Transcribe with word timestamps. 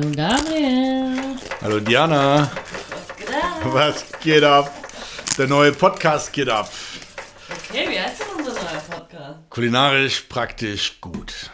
Gabriel. 0.00 1.36
Hallo 1.60 1.78
Diana. 1.78 2.50
Was 2.50 3.16
geht 3.18 3.34
ab? 3.34 3.74
Was 3.74 4.20
geht 4.22 4.42
ab? 4.42 4.74
Der 5.36 5.46
neue 5.46 5.72
Podcast 5.72 6.32
geht 6.32 6.48
ab. 6.48 6.70
Okay, 7.68 7.86
wie 7.90 8.00
heißt 8.00 8.20
denn 8.20 8.38
unser 8.38 8.54
neuer 8.54 8.80
Podcast? 8.90 9.50
Kulinarisch 9.50 10.22
praktisch 10.22 11.02
gut. 11.02 11.50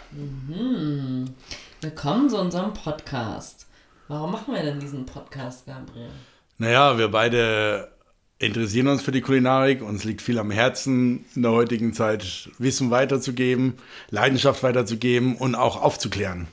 Willkommen 1.80 2.30
zu 2.30 2.38
unserem 2.38 2.72
Podcast. 2.72 3.66
Warum 4.06 4.30
machen 4.30 4.54
wir 4.54 4.62
denn 4.62 4.78
diesen 4.78 5.06
Podcast, 5.06 5.66
Gabriel? 5.66 6.10
Naja, 6.58 6.98
wir 6.98 7.08
beide 7.08 7.90
interessieren 8.38 8.86
uns 8.86 9.02
für 9.02 9.12
die 9.12 9.22
Kulinarik. 9.22 9.82
Uns 9.82 10.04
liegt 10.04 10.22
viel 10.22 10.38
am 10.38 10.52
Herzen 10.52 11.24
in 11.34 11.42
der 11.42 11.50
heutigen 11.50 11.94
Zeit, 11.94 12.48
Wissen 12.58 12.92
weiterzugeben, 12.92 13.74
Leidenschaft 14.10 14.62
weiterzugeben 14.62 15.36
und 15.36 15.56
auch 15.56 15.82
aufzuklären. 15.82 16.46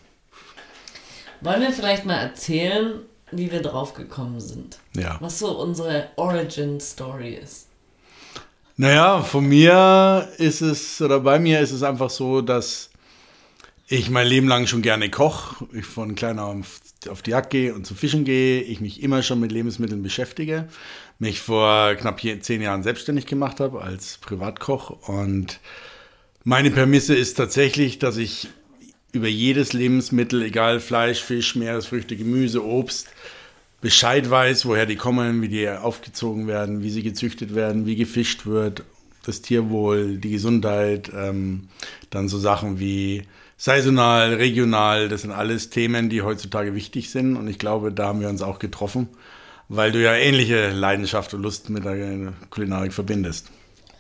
Wollen 1.44 1.62
wir 1.62 1.74
vielleicht 1.74 2.06
mal 2.06 2.16
erzählen, 2.16 3.02
wie 3.32 3.52
wir 3.52 3.62
drauf 3.62 3.94
gekommen 3.94 4.40
sind? 4.40 4.80
Ja. 4.96 5.18
Was 5.20 5.40
so 5.40 5.60
unsere 5.60 6.08
Origin 6.16 6.80
Story 6.80 7.34
ist. 7.34 7.68
Naja, 8.78 9.22
von 9.22 9.46
mir 9.46 10.30
ist 10.38 10.62
es, 10.62 11.02
oder 11.02 11.20
bei 11.20 11.40
mir 11.40 11.60
ist 11.60 11.72
es 11.72 11.84
einfach 11.84 12.10
so, 12.10 12.42
dass 12.42 12.90
ich 13.88 14.10
mein 14.10 14.26
Leben 14.26 14.48
lang 14.48 14.68
schon 14.68 14.82
gerne 14.82 15.10
koche. 15.10 15.68
Ich 15.74 15.86
von 15.86 16.16
klein 16.16 16.40
auf, 16.40 16.80
auf 17.10 17.22
die 17.22 17.32
Jagd 17.32 17.50
gehe 17.50 17.76
und 17.76 17.86
zum 17.86 17.98
Fischen 17.98 18.24
gehe. 18.24 18.62
Ich 18.62 18.80
mich 18.80 19.04
immer 19.04 19.22
schon 19.22 19.42
mit 19.42 19.52
Lebensmitteln 19.52 20.02
beschäftige. 20.02 20.70
Mich 21.20 21.42
vor 21.42 21.96
knapp 21.96 22.22
zehn 22.22 22.62
Jahren 22.62 22.84
selbstständig 22.84 23.26
gemacht 23.26 23.60
habe 23.60 23.82
als 23.82 24.18
Privatkoch. 24.20 25.10
Und 25.10 25.60
meine 26.46 26.72
Prämisse 26.72 27.14
ist 27.14 27.36
tatsächlich, 27.36 28.00
dass 28.00 28.16
ich 28.16 28.48
über 29.14 29.28
jedes 29.28 29.74
Lebensmittel, 29.74 30.42
egal 30.42 30.80
Fleisch, 30.80 31.22
Fisch, 31.22 31.56
Meeresfrüchte, 31.56 32.18
Gemüse, 32.18 32.66
Obst, 32.66 33.08
Bescheid 33.80 34.30
weiß, 34.30 34.66
woher 34.66 34.86
die 34.86 34.96
kommen, 34.96 35.42
wie 35.42 35.50
die 35.50 35.70
aufgezogen 35.70 36.48
werden, 36.48 36.82
wie 36.84 36.90
sie 36.90 37.04
gezüchtet 37.04 37.54
werden, 37.54 37.86
wie 37.86 37.96
gefischt 37.96 38.46
wird, 38.46 38.84
das 39.26 39.42
Tierwohl, 39.42 40.18
die 40.18 40.32
Gesundheit, 40.32 41.12
ähm, 41.16 41.70
dann 42.10 42.28
so 42.28 42.40
Sachen 42.40 42.80
wie 42.80 43.24
saisonal, 43.56 44.34
regional, 44.34 45.10
das 45.10 45.22
sind 45.22 45.32
alles 45.32 45.70
Themen, 45.70 46.10
die 46.10 46.24
heutzutage 46.24 46.74
wichtig 46.74 47.12
sind 47.12 47.38
und 47.38 47.48
ich 47.48 47.60
glaube, 47.60 47.92
da 47.92 48.08
haben 48.08 48.20
wir 48.20 48.30
uns 48.30 48.42
auch 48.42 48.58
getroffen, 48.58 49.10
weil 49.70 49.92
du 49.92 50.02
ja 50.02 50.16
ähnliche 50.16 50.72
Leidenschaft 50.72 51.34
und 51.34 51.44
Lust 51.44 51.70
mit 51.70 51.86
der 51.86 52.34
Kulinarik 52.50 52.94
verbindest. 52.94 53.52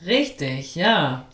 Richtig, 0.06 0.76
ja. 0.76 1.28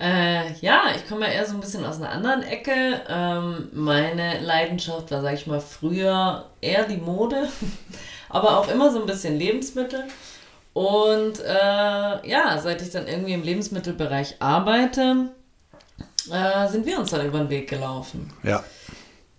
Äh, 0.00 0.54
ja, 0.60 0.84
ich 0.96 1.06
komme 1.06 1.26
ja 1.26 1.32
eher 1.32 1.46
so 1.46 1.54
ein 1.54 1.60
bisschen 1.60 1.84
aus 1.84 1.96
einer 1.96 2.10
anderen 2.10 2.42
Ecke. 2.42 3.02
Ähm, 3.06 3.68
meine 3.72 4.40
Leidenschaft 4.40 5.10
war, 5.10 5.20
sag 5.20 5.34
ich 5.34 5.46
mal, 5.46 5.60
früher 5.60 6.46
eher 6.62 6.84
die 6.84 6.96
Mode, 6.96 7.48
aber 8.30 8.58
auch 8.58 8.68
immer 8.68 8.90
so 8.90 9.00
ein 9.00 9.06
bisschen 9.06 9.38
Lebensmittel. 9.38 10.04
Und 10.72 11.40
äh, 11.40 12.28
ja, 12.28 12.58
seit 12.62 12.80
ich 12.80 12.90
dann 12.90 13.06
irgendwie 13.08 13.34
im 13.34 13.42
Lebensmittelbereich 13.42 14.36
arbeite, 14.38 15.30
äh, 16.32 16.68
sind 16.68 16.86
wir 16.86 16.98
uns 16.98 17.10
dann 17.10 17.26
über 17.26 17.38
den 17.38 17.50
Weg 17.50 17.68
gelaufen. 17.68 18.32
Ja, 18.42 18.64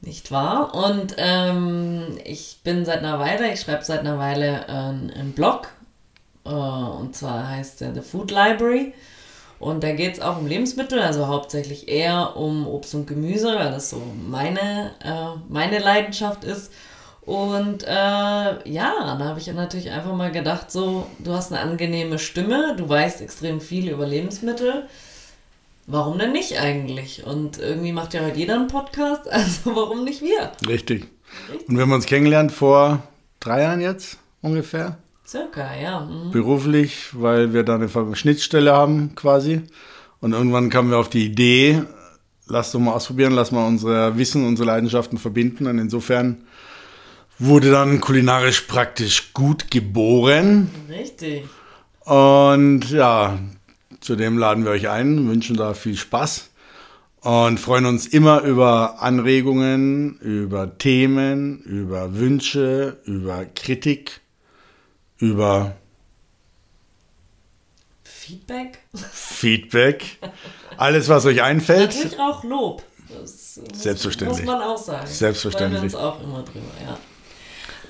Nicht 0.01 0.31
wahr? 0.31 0.75
Und 0.75 1.15
ähm, 1.17 2.19
ich 2.23 2.59
bin 2.63 2.85
seit 2.85 2.99
einer 2.99 3.17
Weile, 3.17 3.51
ich 3.51 3.61
schreibe 3.61 3.83
seit 3.83 4.01
einer 4.01 4.19
Weile 4.19 4.65
äh, 4.67 4.71
einen 4.71 5.33
Blog. 5.33 5.69
Und 6.43 7.15
zwar 7.15 7.47
heißt 7.49 7.81
der 7.81 7.93
The 7.93 8.01
Food 8.01 8.31
Library. 8.31 8.93
Und 9.61 9.83
da 9.83 9.91
geht 9.91 10.15
es 10.15 10.19
auch 10.21 10.39
um 10.39 10.47
Lebensmittel, 10.47 10.99
also 10.99 11.27
hauptsächlich 11.27 11.87
eher 11.87 12.35
um 12.35 12.65
Obst 12.65 12.95
und 12.95 13.05
Gemüse, 13.05 13.55
weil 13.55 13.69
das 13.69 13.91
so 13.91 14.01
meine, 14.27 14.91
äh, 15.03 15.39
meine 15.49 15.77
Leidenschaft 15.77 16.43
ist. 16.43 16.71
Und 17.21 17.83
äh, 17.83 17.87
ja, 17.87 18.57
da 18.65 19.19
habe 19.19 19.39
ich 19.39 19.45
natürlich 19.53 19.91
einfach 19.91 20.15
mal 20.15 20.31
gedacht, 20.31 20.71
so, 20.71 21.05
du 21.19 21.33
hast 21.33 21.53
eine 21.53 21.61
angenehme 21.61 22.17
Stimme, 22.17 22.75
du 22.75 22.89
weißt 22.89 23.21
extrem 23.21 23.61
viel 23.61 23.89
über 23.89 24.07
Lebensmittel. 24.07 24.87
Warum 25.85 26.17
denn 26.17 26.31
nicht 26.31 26.59
eigentlich? 26.59 27.23
Und 27.23 27.59
irgendwie 27.59 27.91
macht 27.91 28.15
ja 28.15 28.21
heute 28.21 28.39
jeder 28.39 28.55
einen 28.55 28.67
Podcast, 28.67 29.27
also 29.31 29.75
warum 29.75 30.03
nicht 30.03 30.23
wir? 30.23 30.53
richtig. 30.67 31.05
Und 31.67 31.75
wir 31.75 31.83
haben 31.83 31.93
uns 31.93 32.07
kennengelernt 32.07 32.51
vor 32.51 33.03
drei 33.39 33.61
Jahren 33.61 33.79
jetzt 33.79 34.17
ungefähr. 34.41 34.97
Circa, 35.25 35.75
ja. 35.75 36.01
Mhm. 36.01 36.31
beruflich, 36.31 37.09
weil 37.13 37.53
wir 37.53 37.63
da 37.63 37.75
eine 37.75 38.15
Schnittstelle 38.15 38.73
haben 38.73 39.15
quasi. 39.15 39.61
Und 40.19 40.33
irgendwann 40.33 40.69
kamen 40.69 40.91
wir 40.91 40.97
auf 40.97 41.09
die 41.09 41.25
Idee, 41.25 41.81
lass 42.47 42.71
doch 42.71 42.79
mal 42.79 42.93
ausprobieren, 42.93 43.33
lass 43.33 43.51
mal 43.51 43.67
unsere 43.67 44.17
Wissen, 44.17 44.45
unsere 44.45 44.67
Leidenschaften 44.67 45.17
verbinden. 45.17 45.67
Und 45.67 45.79
insofern 45.79 46.43
wurde 47.39 47.71
dann 47.71 48.01
kulinarisch 48.01 48.61
praktisch 48.61 49.33
gut 49.33 49.71
geboren. 49.71 50.69
Richtig. 50.89 51.45
Und 52.01 52.89
ja, 52.91 53.39
zudem 53.99 54.37
laden 54.37 54.63
wir 54.63 54.71
euch 54.71 54.89
ein, 54.89 55.27
wünschen 55.27 55.55
da 55.55 55.73
viel 55.73 55.97
Spaß 55.97 56.49
und 57.21 57.59
freuen 57.59 57.85
uns 57.85 58.07
immer 58.07 58.41
über 58.41 59.01
Anregungen, 59.01 60.17
über 60.19 60.77
Themen, 60.77 61.59
über 61.61 62.15
Wünsche, 62.15 62.97
über 63.05 63.45
Kritik, 63.45 64.20
über 65.21 65.75
Feedback? 68.03 68.79
Feedback, 69.11 70.17
alles, 70.77 71.07
was 71.09 71.25
euch 71.25 71.41
einfällt. 71.41 71.93
Natürlich 71.95 72.19
auch 72.19 72.43
Lob. 72.43 72.83
Das 73.09 73.55
Selbstverständlich. 73.73 74.45
Muss 74.45 74.55
man 74.55 74.61
auch 74.61 74.77
sagen. 74.77 75.07
Selbstverständlich. 75.07 75.81
Wir 75.81 75.83
uns 75.83 75.95
auch 75.95 76.21
immer 76.21 76.43
drüber, 76.43 76.71
ja. 76.83 76.97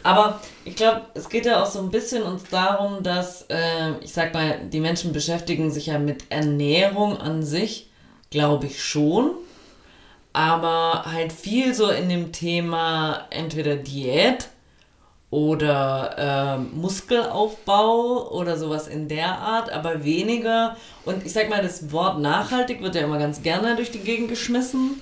Aber 0.04 0.42
ich 0.66 0.76
glaube, 0.76 1.02
es 1.14 1.30
geht 1.30 1.46
ja 1.46 1.62
auch 1.62 1.70
so 1.70 1.80
ein 1.80 1.92
bisschen 1.92 2.24
uns 2.24 2.44
darum, 2.50 3.04
dass, 3.04 3.46
äh, 3.50 3.92
ich 4.02 4.12
sag 4.14 4.34
mal, 4.34 4.60
die 4.68 4.80
Menschen 4.80 5.14
beschäftigen 5.14 5.70
sich 5.70 5.88
ja 5.88 6.00
mit 6.00 6.24
Ernährung 6.30 7.18
an 7.18 7.44
sich, 7.44 7.92
glaube 8.32 8.66
ich 8.66 8.84
schon. 8.84 9.32
Aber 10.34 11.04
halt 11.06 11.32
viel 11.32 11.76
so 11.76 11.90
in 11.90 12.10
dem 12.10 12.32
Thema 12.32 13.28
entweder 13.30 13.76
Diät 13.76 14.48
oder 15.32 16.16
ähm, 16.18 16.72
Muskelaufbau 16.80 18.30
oder 18.32 18.58
sowas 18.58 18.88
in 18.88 19.08
der 19.08 19.40
Art, 19.40 19.72
aber 19.72 20.04
weniger. 20.04 20.76
Und 21.06 21.26
ich 21.26 21.32
sag 21.32 21.50
mal, 21.50 21.64
das 21.64 21.92
Wort 21.92 22.20
nachhaltig 22.20 22.84
wird 22.84 22.96
ja 22.96 23.02
immer 23.02 23.18
ganz 23.18 23.42
gerne 23.42 23.78
durch 23.78 23.92
die 23.92 24.00
Gegend 24.00 24.30
geschmissen. 24.30 25.02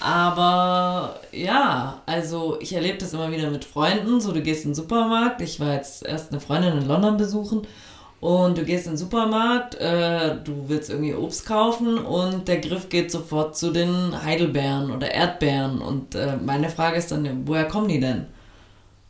Aber 0.00 1.18
ja, 1.32 2.02
also 2.06 2.56
ich 2.60 2.72
erlebe 2.72 2.98
das 2.98 3.12
immer 3.14 3.32
wieder 3.32 3.50
mit 3.50 3.64
Freunden. 3.64 4.20
So, 4.20 4.30
du 4.30 4.42
gehst 4.42 4.64
in 4.64 4.70
den 4.70 4.76
Supermarkt. 4.76 5.42
Ich 5.42 5.58
war 5.58 5.74
jetzt 5.74 6.06
erst 6.06 6.30
eine 6.30 6.40
Freundin 6.40 6.78
in 6.78 6.86
London 6.86 7.16
besuchen. 7.16 7.66
Und 8.20 8.58
du 8.58 8.64
gehst 8.64 8.86
in 8.86 8.92
den 8.92 8.98
Supermarkt, 8.98 9.76
äh, 9.76 10.36
du 10.42 10.68
willst 10.68 10.90
irgendwie 10.90 11.14
Obst 11.14 11.46
kaufen 11.46 11.98
und 11.98 12.48
der 12.48 12.58
Griff 12.58 12.88
geht 12.88 13.12
sofort 13.12 13.56
zu 13.56 13.70
den 13.70 14.24
Heidelbeeren 14.24 14.90
oder 14.90 15.10
Erdbeeren. 15.10 15.80
Und 15.80 16.14
äh, 16.14 16.36
meine 16.36 16.68
Frage 16.68 16.96
ist 16.96 17.10
dann, 17.12 17.46
woher 17.46 17.66
kommen 17.66 17.88
die 17.88 18.00
denn? 18.00 18.26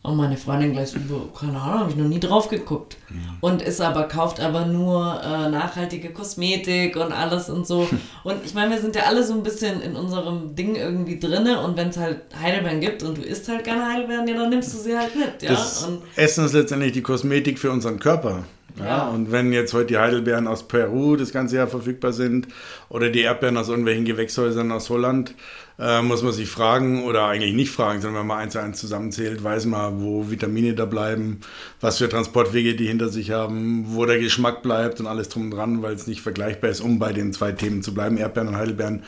Und 0.01 0.17
meine 0.17 0.37
Freundin 0.37 0.73
gleich 0.73 0.91
so, 0.91 0.99
"Boah, 1.09 1.33
keine 1.39 1.61
Ahnung, 1.61 1.81
habe 1.81 1.91
ich 1.91 1.97
noch 1.97 2.07
nie 2.07 2.21
drauf 2.21 2.49
geguckt. 2.49 2.97
Und 3.41 3.61
ist 3.63 3.81
aber, 3.81 4.05
kauft 4.05 4.39
aber 4.41 4.65
nur 4.65 5.21
äh, 5.23 5.51
nachhaltige 5.51 6.11
Kosmetik 6.11 6.97
und 6.97 7.13
alles 7.13 7.51
und 7.51 7.67
so. 7.67 7.89
Und 8.25 8.45
ich 8.45 8.55
meine, 8.55 8.71
wir 8.71 8.81
sind 8.81 8.95
ja 8.95 9.03
alle 9.03 9.25
so 9.25 9.35
ein 9.35 9.43
bisschen 9.43 9.81
in 9.83 9.97
unserem 9.97 10.55
Ding 10.55 10.77
irgendwie 10.77 11.19
drinne 11.19 11.61
und 11.61 11.77
wenn 11.77 11.89
es 11.89 11.97
halt 11.97 12.21
Heidelbeeren 12.41 12.81
gibt 12.81 13.03
und 13.03 13.19
du 13.19 13.23
isst 13.23 13.49
halt 13.49 13.65
gerne 13.65 13.87
Heidelbeeren, 13.87 14.27
ja, 14.29 14.35
dann 14.35 14.51
nimmst 14.51 14.73
du 14.75 14.79
sie 14.79 14.97
halt 14.97 15.15
mit, 15.17 15.43
ja. 15.43 15.51
Das 15.51 15.85
Und 15.85 16.03
Essen 16.17 16.45
ist 16.45 16.53
letztendlich 16.53 16.93
die 16.93 17.03
Kosmetik 17.03 17.59
für 17.59 17.71
unseren 17.71 17.99
Körper. 17.99 18.45
Ja, 18.79 18.87
Ja. 18.87 19.09
Und 19.09 19.33
wenn 19.33 19.53
jetzt 19.53 19.73
heute 19.75 19.87
die 19.87 19.99
Heidelbeeren 19.99 20.47
aus 20.47 20.67
Peru 20.67 21.17
das 21.17 21.33
ganze 21.33 21.57
Jahr 21.57 21.69
verfügbar 21.69 22.13
sind 22.13 22.49
oder 22.89 23.11
die 23.11 23.21
Erdbeeren 23.21 23.57
aus 23.57 23.69
irgendwelchen 23.69 24.05
Gewächshäusern 24.05 24.73
aus 24.73 24.91
Holland, 24.91 25.35
äh, 25.79 26.03
muss 26.03 26.23
man 26.23 26.33
sich 26.33 26.49
fragen 26.49 27.05
oder 27.05 27.27
eigentlich 27.27 27.55
nicht 27.55 27.71
fragen, 27.71 28.01
sondern 28.01 28.23
wenn 28.23 28.27
man 28.27 28.39
eins 28.39 28.55
zu 28.55 28.61
eins 28.61 28.81
zusammenzählt, 28.81 29.45
weiß 29.45 29.67
man, 29.67 30.03
wo 30.03 30.31
Vitamine 30.31 30.75
da 30.75 30.87
bleiben, 30.87 31.41
was 31.81 31.99
für 31.99 32.09
Transportwege 32.09 32.75
die 32.75 32.87
hinter 32.87 33.09
sich 33.11 33.31
haben, 33.31 33.85
wo 33.95 34.05
der 34.05 34.19
Geschmack 34.19 34.63
bleibt 34.63 34.99
und 35.01 35.07
alles 35.07 35.29
drum 35.29 35.45
und 35.45 35.51
dran, 35.53 35.83
weil 35.83 35.95
es 35.95 36.07
nicht 36.07 36.21
vergleichbar 36.21 36.71
ist, 36.71 36.81
um 36.81 36.99
bei 36.99 37.13
den 37.13 37.33
zwei 37.33 37.53
Themen 37.53 37.83
zu 37.83 37.95
bleiben, 37.95 38.17
Erdbeeren 38.17 38.49
und 38.49 38.57
Heidelbeeren. 38.57 39.05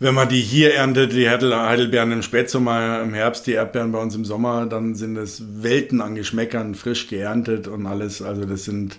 Wenn 0.00 0.14
man 0.14 0.28
die 0.28 0.40
hier 0.40 0.74
erntet, 0.74 1.12
die 1.12 1.28
Heidelbeeren 1.28 2.10
im 2.10 2.22
Spätsommer, 2.22 3.00
im 3.02 3.14
Herbst, 3.14 3.46
die 3.46 3.52
Erdbeeren 3.52 3.92
bei 3.92 4.00
uns 4.00 4.14
im 4.16 4.24
Sommer, 4.24 4.66
dann 4.66 4.96
sind 4.96 5.16
es 5.16 5.42
Welten 5.62 6.00
an 6.00 6.16
Geschmäckern, 6.16 6.74
frisch 6.74 7.06
geerntet 7.06 7.68
und 7.68 7.86
alles. 7.86 8.20
Also 8.20 8.44
das 8.44 8.64
sind 8.64 8.98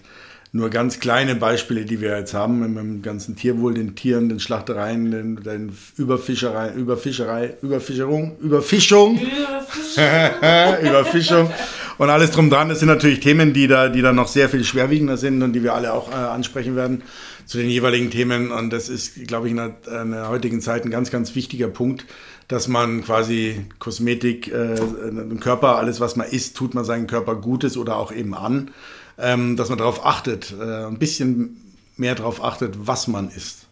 nur 0.54 0.70
ganz 0.70 1.02
kleine 1.02 1.36
Beispiele, 1.36 1.84
die 1.84 2.00
wir 2.00 2.18
jetzt 2.18 2.34
haben 2.34 2.78
im, 2.78 3.02
ganzen 3.02 3.36
Tierwohl, 3.36 3.74
den 3.74 3.96
Tieren, 3.96 4.30
den 4.30 4.40
Schlachtereien, 4.40 5.12
den, 5.12 5.44
den 5.44 5.76
Überfischerei, 5.98 6.72
Überfischerei, 6.72 7.56
Überfischerung, 7.62 8.38
Überfischung, 8.40 9.20
Überfischung 10.82 11.50
und 11.98 12.10
alles 12.10 12.32
drum 12.32 12.50
dran. 12.50 12.70
Das 12.70 12.80
sind 12.80 12.88
natürlich 12.88 13.20
Themen, 13.20 13.54
die 13.54 13.68
da, 13.68 13.90
die 13.90 14.02
da 14.02 14.14
noch 14.14 14.28
sehr 14.28 14.50
viel 14.50 14.64
schwerwiegender 14.64 15.18
sind 15.18 15.42
und 15.44 15.54
die 15.54 15.64
wir 15.64 15.74
alle 15.74 15.94
auch 15.94 16.12
äh, 16.12 16.16
ansprechen 16.16 16.76
werden 16.76 17.04
zu 17.46 17.58
den 17.58 17.70
jeweiligen 17.70 18.10
Themen. 18.12 18.52
Und 18.52 18.72
das 18.72 18.90
ist, 18.90 19.28
glaube 19.28 19.48
ich, 19.48 19.52
in 19.52 19.58
der, 19.58 20.02
in 20.02 20.12
der 20.12 20.30
heutigen 20.30 20.62
Zeit 20.62 20.86
ein 20.86 20.92
ganz, 20.92 21.12
ganz 21.12 21.36
wichtiger 21.36 21.68
Punkt, 21.68 22.06
dass 22.48 22.68
man 22.68 23.04
quasi 23.04 23.66
Kosmetik, 23.80 24.52
äh, 24.52 24.76
im 24.76 25.40
Körper, 25.40 25.78
alles, 25.78 26.00
was 26.00 26.16
man 26.16 26.28
isst, 26.28 26.56
tut 26.56 26.74
man 26.74 26.86
seinen 26.86 27.08
Körper 27.08 27.36
Gutes 27.36 27.78
oder 27.78 27.98
auch 27.98 28.12
eben 28.12 28.36
an, 28.36 28.72
ähm, 29.18 29.56
dass 29.56 29.70
man 29.70 29.78
darauf 29.78 30.06
achtet, 30.06 30.54
äh, 30.60 30.86
ein 30.86 31.00
bisschen 31.00 31.62
mehr 31.98 32.16
darauf 32.16 32.44
achtet, 32.44 32.88
was 32.88 33.08
man 33.08 33.30
isst. 33.30 33.65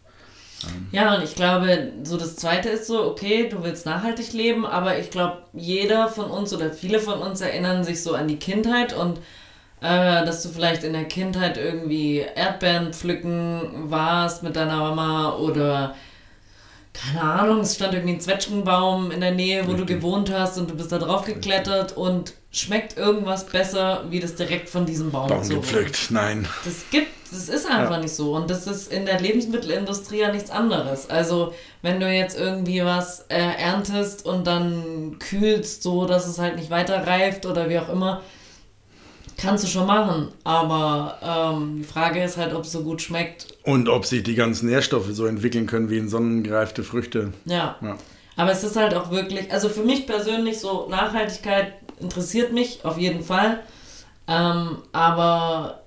Ja, 0.92 1.15
und 1.15 1.24
ich 1.24 1.36
glaube, 1.36 1.92
so 2.04 2.18
das 2.18 2.36
Zweite 2.36 2.69
ist 2.69 2.88
so, 2.88 3.06
okay, 3.06 3.50
du 3.50 3.63
willst 3.63 3.86
nachhaltig 3.86 4.33
leben, 4.33 4.65
aber 4.65 4.98
ich 5.00 5.10
glaube, 5.10 5.44
jeder 5.54 6.07
von 6.07 6.25
uns 6.25 6.54
oder 6.54 6.71
viele 6.71 7.00
von 7.00 7.19
uns 7.19 7.42
erinnern 7.42 7.83
sich 7.83 8.04
so 8.04 8.13
an 8.13 8.27
die 8.27 8.38
Kindheit 8.38 8.94
und 8.94 9.18
äh, 9.81 10.25
dass 10.25 10.44
du 10.44 10.50
vielleicht 10.50 10.83
in 10.83 10.94
der 10.94 11.06
Kindheit 11.06 11.57
irgendwie 11.57 12.19
Erdbeeren 12.19 12.94
pflücken 12.94 13.89
warst 13.89 14.44
mit 14.44 14.56
deiner 14.56 14.77
Mama 14.77 15.36
oder 15.36 15.95
keine 16.94 17.21
Ahnung, 17.21 17.62
es 17.62 17.75
stand 17.75 17.94
irgendwie 17.94 18.13
ein 18.13 18.21
Zwetschgenbaum 18.21 19.10
in 19.10 19.19
der 19.19 19.31
Nähe, 19.31 19.65
wo 19.65 19.71
Richtig. 19.71 19.88
du 19.88 19.95
gewohnt 19.95 20.31
hast 20.31 20.57
und 20.60 20.69
du 20.69 20.75
bist 20.75 20.92
da 20.92 21.00
drauf 21.00 21.25
geklettert 21.25 21.98
und 21.98 22.33
schmeckt 22.51 22.98
irgendwas 22.98 23.48
besser, 23.48 24.06
wie 24.10 24.19
das 24.19 24.36
direkt 24.36 24.69
von 24.69 24.86
diesem 24.86 25.12
Baum, 25.12 25.27
Baum 25.27 25.44
so 25.44 25.56
gepflückt. 25.56 26.12
Nein. 26.12 26.48
Das 26.63 26.86
gibt, 26.92 27.23
das 27.33 27.50
ist 27.50 27.69
einfach 27.69 27.95
ja. 27.95 28.00
nicht 28.00 28.15
so 28.15 28.35
und 28.35 28.50
das 28.50 28.68
ist 28.68 28.91
in 28.91 29.06
der 29.06 29.19
Lebensmittelindustrie 29.19 30.19
ja 30.19 30.31
nichts 30.31 30.51
anderes. 30.51 31.09
Also 31.09 31.53
wenn 31.81 32.00
du 32.00 32.12
jetzt 32.12 32.38
irgendwie 32.39 32.83
was 32.83 33.25
äh, 33.30 33.38
erntest 33.38 34.25
und 34.25 34.47
dann 34.47 35.18
kühlst 35.19 35.83
so, 35.83 36.06
dass 36.06 36.27
es 36.27 36.39
halt 36.39 36.56
nicht 36.56 36.69
weiter 36.69 37.06
reift 37.06 37.45
oder 37.45 37.69
wie 37.69 37.80
auch 37.80 37.89
immer, 37.89 38.21
Kannst 39.38 39.63
du 39.63 39.68
schon 39.68 39.88
machen, 39.88 40.30
aber 40.44 41.18
ähm, 41.21 41.80
die 41.80 41.83
Frage 41.83 42.24
ist 42.24 42.38
halt, 42.38 42.53
ob 42.53 42.63
es 42.63 42.71
so 42.71 42.83
gut 42.83 43.01
schmeckt. 43.01 43.57
Und 43.63 43.89
ob 43.89 44.06
sich 44.06 44.24
die 44.24 44.36
ganzen 44.36 44.69
Nährstoffe 44.69 45.09
so 45.12 45.25
entwickeln 45.25 45.65
können 45.65 45.89
wie 45.89 45.97
in 45.97 46.07
sonnengereifte 46.07 46.83
Früchte. 46.83 47.33
Ja. 47.45 47.75
ja. 47.81 47.97
Aber 48.36 48.51
es 48.51 48.63
ist 48.63 48.75
halt 48.75 48.94
auch 48.94 49.12
wirklich, 49.12 49.51
also 49.51 49.69
für 49.69 49.83
mich 49.83 50.07
persönlich 50.07 50.59
so 50.59 50.88
Nachhaltigkeit 50.89 51.74
interessiert 52.00 52.53
mich 52.53 52.86
auf 52.86 52.97
jeden 52.97 53.24
Fall. 53.24 53.59
Ähm, 54.27 54.77
aber 54.91 55.82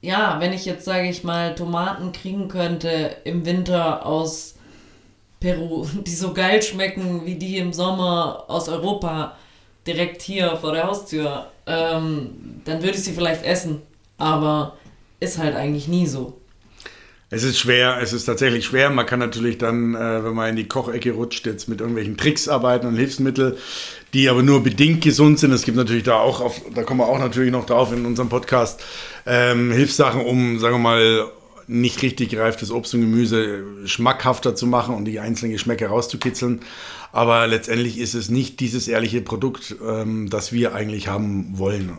ja, 0.00 0.40
wenn 0.40 0.52
ich 0.52 0.64
jetzt, 0.64 0.84
sage 0.84 1.08
ich 1.08 1.24
mal, 1.24 1.54
Tomaten 1.54 2.12
kriegen 2.12 2.48
könnte 2.48 3.16
im 3.24 3.44
Winter 3.44 4.06
aus 4.06 4.54
Peru, 5.40 5.86
die 6.06 6.14
so 6.14 6.32
geil 6.32 6.62
schmecken 6.62 7.26
wie 7.26 7.36
die 7.36 7.58
im 7.58 7.72
Sommer 7.72 8.44
aus 8.48 8.68
Europa, 8.68 9.36
direkt 9.86 10.22
hier 10.22 10.56
vor 10.56 10.72
der 10.72 10.86
Haustür, 10.86 11.50
ähm, 11.66 12.62
dann 12.64 12.82
würde 12.82 12.96
ich 12.96 13.04
sie 13.04 13.12
vielleicht 13.12 13.44
essen. 13.44 13.82
Aber 14.18 14.76
ist 15.20 15.38
halt 15.38 15.56
eigentlich 15.56 15.88
nie 15.88 16.06
so. 16.06 16.39
Es 17.32 17.44
ist 17.44 17.60
schwer, 17.60 17.98
es 18.02 18.12
ist 18.12 18.24
tatsächlich 18.24 18.64
schwer. 18.64 18.90
Man 18.90 19.06
kann 19.06 19.20
natürlich 19.20 19.56
dann, 19.56 19.94
äh, 19.94 20.24
wenn 20.24 20.34
man 20.34 20.50
in 20.50 20.56
die 20.56 20.66
Kochecke 20.66 21.12
rutscht, 21.12 21.46
jetzt 21.46 21.68
mit 21.68 21.78
irgendwelchen 21.80 22.16
Tricks 22.16 22.48
arbeiten 22.48 22.88
und 22.88 22.96
Hilfsmittel, 22.96 23.56
die 24.12 24.28
aber 24.28 24.42
nur 24.42 24.64
bedingt 24.64 25.00
gesund 25.04 25.38
sind. 25.38 25.52
Es 25.52 25.62
gibt 25.62 25.76
natürlich 25.76 26.02
da 26.02 26.18
auch, 26.18 26.40
auf, 26.40 26.60
da 26.74 26.82
kommen 26.82 26.98
wir 26.98 27.06
auch 27.06 27.20
natürlich 27.20 27.52
noch 27.52 27.66
drauf 27.66 27.92
in 27.92 28.04
unserem 28.04 28.28
Podcast, 28.28 28.82
ähm, 29.26 29.70
Hilfssachen, 29.70 30.22
um, 30.22 30.58
sagen 30.58 30.74
wir 30.74 30.80
mal, 30.80 31.30
nicht 31.68 32.02
richtig 32.02 32.30
gereiftes 32.30 32.72
Obst 32.72 32.94
und 32.94 33.02
Gemüse 33.02 33.62
schmackhafter 33.84 34.56
zu 34.56 34.66
machen 34.66 34.96
und 34.96 35.04
die 35.04 35.20
einzelnen 35.20 35.52
Geschmäcker 35.52 35.86
rauszukitzeln. 35.86 36.62
Aber 37.12 37.46
letztendlich 37.46 37.98
ist 37.98 38.14
es 38.14 38.28
nicht 38.28 38.58
dieses 38.58 38.88
ehrliche 38.88 39.20
Produkt, 39.20 39.76
ähm, 39.88 40.28
das 40.30 40.50
wir 40.50 40.74
eigentlich 40.74 41.06
haben 41.06 41.58
wollen. 41.58 41.96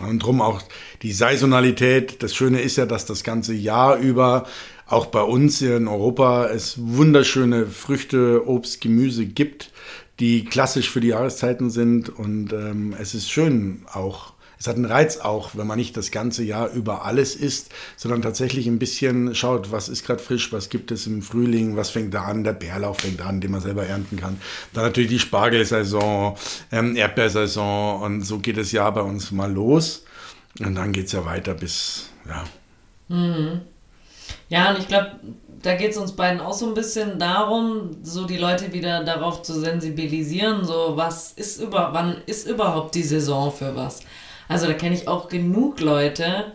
Und 0.00 0.20
drum 0.20 0.40
auch 0.40 0.62
die 1.02 1.12
Saisonalität. 1.12 2.22
Das 2.22 2.34
Schöne 2.34 2.60
ist 2.60 2.76
ja, 2.76 2.86
dass 2.86 3.04
das 3.04 3.24
ganze 3.24 3.52
Jahr 3.52 3.98
über 3.98 4.46
auch 4.86 5.06
bei 5.06 5.22
uns 5.22 5.58
hier 5.58 5.76
in 5.76 5.88
Europa 5.88 6.46
es 6.46 6.76
wunderschöne 6.78 7.66
Früchte, 7.66 8.46
Obst, 8.46 8.80
Gemüse 8.80 9.26
gibt, 9.26 9.70
die 10.20 10.44
klassisch 10.44 10.90
für 10.90 11.00
die 11.00 11.08
Jahreszeiten 11.08 11.70
sind. 11.70 12.08
Und 12.08 12.52
ähm, 12.52 12.94
es 12.98 13.14
ist 13.14 13.30
schön 13.30 13.86
auch 13.92 14.31
es 14.62 14.68
hat 14.68 14.76
einen 14.76 14.84
Reiz 14.84 15.16
auch, 15.16 15.56
wenn 15.56 15.66
man 15.66 15.76
nicht 15.76 15.96
das 15.96 16.12
ganze 16.12 16.44
Jahr 16.44 16.70
über 16.70 17.04
alles 17.04 17.34
isst, 17.34 17.72
sondern 17.96 18.22
tatsächlich 18.22 18.68
ein 18.68 18.78
bisschen 18.78 19.34
schaut, 19.34 19.72
was 19.72 19.88
ist 19.88 20.06
gerade 20.06 20.22
frisch, 20.22 20.52
was 20.52 20.68
gibt 20.68 20.92
es 20.92 21.08
im 21.08 21.20
Frühling, 21.20 21.74
was 21.74 21.90
fängt 21.90 22.14
da 22.14 22.22
an, 22.22 22.44
der 22.44 22.52
Bärlauch 22.52 23.00
fängt 23.00 23.20
an, 23.22 23.40
den 23.40 23.50
man 23.50 23.60
selber 23.60 23.84
ernten 23.84 24.16
kann. 24.16 24.40
Dann 24.72 24.84
natürlich 24.84 25.10
die 25.10 25.18
Spargelsaison, 25.18 26.36
ähm, 26.70 26.94
Erdbeersaison 26.94 28.02
und 28.02 28.20
so 28.22 28.38
geht 28.38 28.56
das 28.56 28.70
Jahr 28.70 28.94
bei 28.94 29.00
uns 29.00 29.32
mal 29.32 29.52
los. 29.52 30.04
Und 30.60 30.76
dann 30.76 30.92
geht 30.92 31.06
es 31.06 31.12
ja 31.12 31.24
weiter 31.24 31.54
bis, 31.54 32.10
ja. 32.28 32.44
Mhm. 33.08 33.62
Ja, 34.48 34.70
und 34.70 34.78
ich 34.78 34.86
glaube, 34.86 35.18
da 35.60 35.74
geht 35.74 35.90
es 35.90 35.96
uns 35.96 36.12
beiden 36.12 36.40
auch 36.40 36.52
so 36.52 36.68
ein 36.68 36.74
bisschen 36.74 37.18
darum, 37.18 37.96
so 38.04 38.26
die 38.26 38.38
Leute 38.38 38.72
wieder 38.72 39.02
darauf 39.02 39.42
zu 39.42 39.58
sensibilisieren, 39.58 40.64
so 40.64 40.92
was 40.94 41.32
ist 41.32 41.60
über, 41.60 41.88
wann 41.92 42.18
ist 42.26 42.46
überhaupt 42.46 42.94
die 42.94 43.02
Saison 43.02 43.50
für 43.50 43.74
was? 43.74 44.02
Also 44.52 44.66
da 44.66 44.74
kenne 44.74 44.94
ich 44.94 45.08
auch 45.08 45.28
genug 45.28 45.80
Leute, 45.80 46.52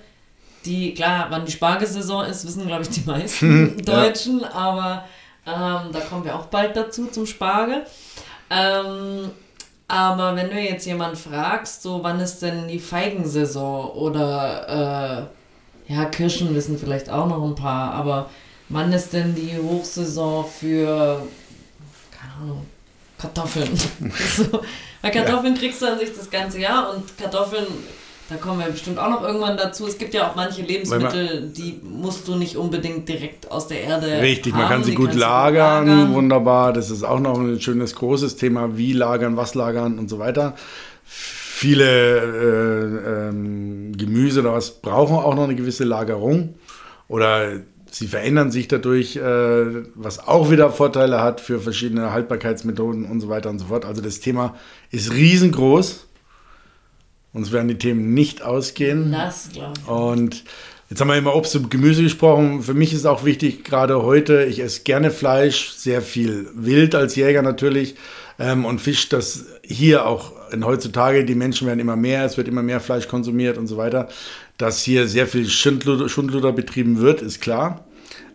die, 0.66 0.94
klar, 0.94 1.28
wann 1.30 1.46
die 1.46 1.52
Spargelsaison 1.52 2.26
ist, 2.26 2.46
wissen, 2.46 2.68
glaube 2.68 2.84
ich, 2.84 2.90
die 2.90 3.04
meisten 3.06 3.78
Deutschen, 3.86 4.42
ja. 4.42 4.52
aber 4.52 5.06
ähm, 5.46 5.92
da 5.92 6.00
kommen 6.02 6.26
wir 6.26 6.36
auch 6.36 6.46
bald 6.48 6.76
dazu 6.76 7.08
zum 7.08 7.26
Spargel. 7.26 7.86
Ähm, 8.50 9.32
aber 9.88 10.36
wenn 10.36 10.50
du 10.50 10.60
jetzt 10.60 10.86
jemanden 10.86 11.16
fragst, 11.16 11.82
so 11.82 12.04
wann 12.04 12.20
ist 12.20 12.42
denn 12.42 12.68
die 12.68 12.80
Feigensaison 12.80 13.92
oder 13.92 15.30
äh, 15.88 15.94
ja, 15.94 16.06
Kirschen 16.06 16.54
wissen 16.54 16.78
vielleicht 16.78 17.10
auch 17.10 17.28
noch 17.28 17.44
ein 17.44 17.56
paar, 17.56 17.94
aber 17.94 18.30
wann 18.68 18.92
ist 18.92 19.14
denn 19.14 19.34
die 19.34 19.58
Hochsaison 19.58 20.46
für, 20.46 21.26
keine 22.12 22.34
Ahnung, 22.42 22.66
Kartoffeln? 23.18 23.76
so, 24.36 24.62
weil 25.08 25.24
Kartoffeln 25.24 25.56
ja. 25.56 25.60
kriegst 25.60 25.82
du 25.82 25.86
an 25.88 26.00
sich 26.00 26.14
das 26.16 26.30
ganze 26.30 26.60
Jahr 26.60 26.94
und 26.94 27.18
Kartoffeln, 27.18 27.66
da 28.30 28.36
kommen 28.36 28.60
wir 28.60 28.68
bestimmt 28.68 29.00
auch 29.00 29.10
noch 29.10 29.24
irgendwann 29.24 29.56
dazu. 29.56 29.88
Es 29.88 29.98
gibt 29.98 30.14
ja 30.14 30.30
auch 30.30 30.36
manche 30.36 30.62
Lebensmittel, 30.62 31.50
die 31.56 31.80
musst 31.82 32.28
du 32.28 32.36
nicht 32.36 32.58
unbedingt 32.58 33.08
direkt 33.08 33.50
aus 33.50 33.68
der 33.68 33.82
Erde. 33.82 34.22
Richtig, 34.22 34.54
haben. 34.54 34.62
man 34.62 34.70
kann 34.70 34.84
sie 34.84 34.96
gut 34.96 35.14
lagern, 35.14 35.86
gut 35.86 35.96
lagern, 35.96 36.14
wunderbar. 36.14 36.74
Das 36.74 36.90
ist 36.90 37.04
auch 37.04 37.20
noch 37.20 37.40
ein 37.40 37.62
schönes 37.62 37.96
großes 37.96 38.36
Thema, 38.36 38.78
wie 38.78 38.92
lagern, 38.92 39.38
was 39.38 39.56
lagern 39.56 39.98
und 39.98 40.10
so 40.10 40.20
weiter. 40.20 40.56
Viele 41.06 41.86
äh, 41.86 43.30
ähm, 43.30 43.94
Gemüse 43.98 44.42
oder 44.42 44.54
was 44.54 44.72
brauchen 44.72 45.16
auch 45.16 45.34
noch 45.34 45.46
eine 45.46 45.56
gewisse 45.56 45.86
Lagerung. 45.86 46.56
Oder 47.08 47.62
Sie 47.92 48.08
verändern 48.08 48.52
sich 48.52 48.68
dadurch, 48.68 49.16
äh, 49.16 49.66
was 49.96 50.20
auch 50.28 50.52
wieder 50.52 50.72
Vorteile 50.72 51.22
hat 51.22 51.42
für 51.42 51.60
verschiedene 51.60 52.12
Haltbarkeitsmethoden 52.12 53.06
und 53.06 53.22
so 53.22 53.30
weiter 53.30 53.50
und 53.50 53.60
so 53.60 53.66
fort. 53.66 53.86
Also 53.86 54.02
das 54.02 54.20
Thema 54.20 54.56
ist 54.92 55.14
riesengroß. 55.14 56.06
Uns 57.34 57.52
werden 57.52 57.68
die 57.68 57.78
Themen 57.78 58.14
nicht 58.14 58.42
ausgehen. 58.42 59.12
Das 59.12 59.50
glaube 59.54 59.74
ich. 59.80 59.88
Und 59.88 60.44
jetzt 60.90 61.02
haben 61.02 61.08
wir 61.08 61.18
immer 61.18 61.36
Obst 61.36 61.56
und 61.56 61.70
Gemüse 61.70 62.04
gesprochen. 62.04 62.64
Für 62.64 62.74
mich 62.74 62.94
ist 62.94 63.06
auch 63.06 63.26
wichtig, 63.26 63.64
gerade 63.64 64.02
heute, 64.04 64.44
ich 64.46 64.60
esse 64.60 64.82
gerne 64.84 65.12
Fleisch, 65.12 65.72
sehr 65.72 66.02
viel 66.02 66.50
Wild 66.56 66.96
als 66.96 67.16
Jäger 67.16 67.42
natürlich 67.42 67.96
ähm, 68.40 68.66
und 68.66 68.80
Fisch, 68.80 69.10
das 69.10 69.46
hier 69.64 70.06
auch 70.06 70.34
in 70.52 70.66
heutzutage, 70.66 71.26
die 71.26 71.36
Menschen 71.36 71.68
werden 71.68 71.80
immer 71.80 71.96
mehr, 71.96 72.24
es 72.26 72.38
wird 72.38 72.48
immer 72.48 72.64
mehr 72.64 72.80
Fleisch 72.80 73.08
konsumiert 73.08 73.58
und 73.58 73.68
so 73.68 73.78
weiter. 73.78 74.08
Dass 74.58 74.82
hier 74.82 75.08
sehr 75.08 75.28
viel 75.28 75.48
Schundluder, 75.48 76.10
Schundluder 76.10 76.52
betrieben 76.52 77.00
wird, 77.00 77.22
ist 77.22 77.42
klar. 77.42 77.86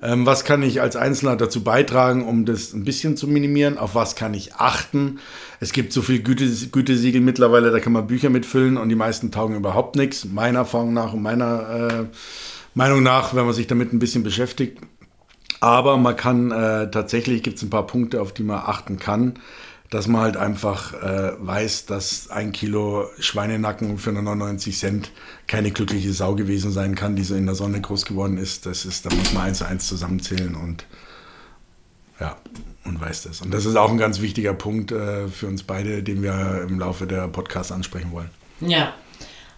Ähm, 0.03 0.27
was 0.27 0.45
kann 0.45 0.63
ich 0.63 0.81
als 0.81 0.97
Einzelner 0.97 1.37
dazu 1.37 1.63
beitragen, 1.63 2.27
um 2.27 2.45
das 2.45 2.73
ein 2.73 2.85
bisschen 2.85 3.17
zu 3.17 3.29
minimieren? 3.29 3.79
Auf 3.79 3.95
was 3.95 4.17
kann 4.17 4.35
ich 4.35 4.55
achten? 4.55 5.21
Es 5.61 5.73
gibt 5.73 5.93
so 5.93 6.03
viel 6.03 6.23
Güte, 6.23 6.47
Gütesiegel 6.71 7.21
mittlerweile, 7.21 7.71
da 7.71 7.81
kann 7.81 7.93
man 7.93 8.07
Bücher 8.07 8.31
mitfüllen 8.31 8.77
und 8.77 8.89
die 8.89 8.95
meisten 8.95 9.31
taugen 9.31 9.57
überhaupt 9.57 9.97
nichts. 9.97 10.25
Meiner 10.25 10.61
Erfahrung 10.61 10.93
nach 10.93 11.13
und 11.13 11.23
meiner 11.23 11.91
äh, 11.91 12.05
Meinung 12.75 13.03
nach, 13.03 13.35
wenn 13.35 13.45
man 13.45 13.55
sich 13.55 13.67
damit 13.67 13.93
ein 13.93 13.99
bisschen 13.99 14.23
beschäftigt. 14.23 14.79
Aber 15.61 15.97
man 15.97 16.17
kann 16.17 16.51
äh, 16.51 16.91
tatsächlich, 16.91 17.45
gibt 17.45 17.59
es 17.59 17.63
ein 17.63 17.71
paar 17.71 17.87
Punkte, 17.87 18.21
auf 18.21 18.33
die 18.33 18.43
man 18.43 18.59
achten 18.59 18.99
kann 18.99 19.35
dass 19.93 20.09
man 20.09 20.23
halt 20.23 20.39
einfach 20.39 20.95
äh, 20.95 21.33
weiß, 21.39 21.85
dass 21.85 22.31
ein 22.31 22.53
Kilo 22.53 23.11
Schweinenacken 23.19 23.99
für 23.99 24.11
99 24.11 24.79
Cent 24.79 25.11
keine 25.47 25.71
glückliche 25.71 26.15
Sau 26.15 26.35
gewesen 26.35 26.73
sein 26.73 26.95
kann, 26.95 27.15
die 27.15 27.25
so 27.25 27.35
in 27.35 27.45
der 27.45 27.55
Sonne 27.55 27.79
groß 27.83 28.07
geworden 28.07 28.39
ist. 28.39 28.65
Das 28.65 28.87
ist, 28.87 29.05
da 29.05 29.15
muss 29.15 29.35
man 29.35 29.45
eins 29.45 29.59
zu 29.59 29.67
eins 29.67 29.87
zusammenzählen 29.87 30.55
und 30.55 30.87
ja, 32.19 32.37
und 32.87 33.03
weiß 33.03 33.25
das. 33.25 33.43
Und 33.43 33.53
das 33.53 33.67
ist 33.67 33.77
auch 33.77 33.91
ein 33.91 33.99
ganz 33.99 34.23
wichtiger 34.23 34.55
Punkt 34.55 34.93
äh, 34.93 35.29
für 35.29 35.47
uns 35.47 35.63
beide, 35.63 36.03
den 36.03 36.23
wir 36.23 36.67
im 36.67 36.79
Laufe 36.79 37.07
der 37.07 37.29
Podcasts 37.29 37.71
ansprechen 37.71 38.13
wollen. 38.13 38.31
Ja. 38.61 38.95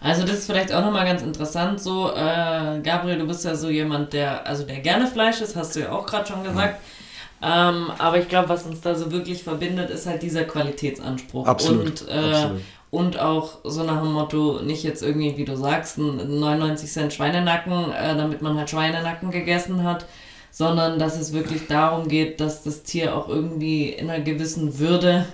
Also 0.01 0.23
das 0.23 0.39
ist 0.39 0.47
vielleicht 0.47 0.73
auch 0.73 0.83
nochmal 0.83 1.05
ganz 1.05 1.21
interessant 1.21 1.79
so. 1.79 2.11
Äh, 2.11 2.81
Gabriel, 2.83 3.19
du 3.19 3.25
bist 3.25 3.45
ja 3.45 3.55
so 3.55 3.69
jemand, 3.69 4.11
der, 4.11 4.45
also 4.45 4.65
der 4.65 4.81
gerne 4.81 5.07
Fleisch 5.07 5.39
ist, 5.39 5.55
hast 5.55 5.77
du 5.77 5.79
ja 5.79 5.93
auch 5.93 6.05
gerade 6.05 6.27
schon 6.27 6.43
gesagt. 6.43 6.75
Ja 6.75 6.94
ähm, 7.41 7.91
aber 7.97 8.19
ich 8.19 8.29
glaube, 8.29 8.49
was 8.49 8.65
uns 8.65 8.81
da 8.81 8.95
so 8.95 9.11
wirklich 9.11 9.43
verbindet, 9.43 9.89
ist 9.89 10.07
halt 10.07 10.23
dieser 10.23 10.45
Qualitätsanspruch. 10.45 11.45
Absolut, 11.47 12.01
und, 12.01 12.09
äh, 12.09 12.13
absolut. 12.13 12.61
und 12.91 13.19
auch 13.19 13.57
so 13.63 13.83
nach 13.83 14.01
dem 14.01 14.13
Motto, 14.13 14.61
nicht 14.61 14.83
jetzt 14.83 15.03
irgendwie, 15.03 15.37
wie 15.37 15.45
du 15.45 15.55
sagst, 15.55 15.97
ein 15.97 16.39
99 16.39 16.89
Cent 16.89 17.13
Schweinenacken, 17.13 17.91
äh, 17.91 18.15
damit 18.15 18.41
man 18.41 18.57
halt 18.57 18.69
Schweinenacken 18.69 19.31
gegessen 19.31 19.83
hat, 19.83 20.05
sondern 20.49 20.97
dass 20.97 21.19
es 21.19 21.33
wirklich 21.33 21.67
darum 21.67 22.07
geht, 22.07 22.39
dass 22.39 22.63
das 22.63 22.83
Tier 22.83 23.15
auch 23.15 23.27
irgendwie 23.27 23.89
in 23.89 24.09
einer 24.09 24.23
gewissen 24.23 24.79
Würde 24.79 25.25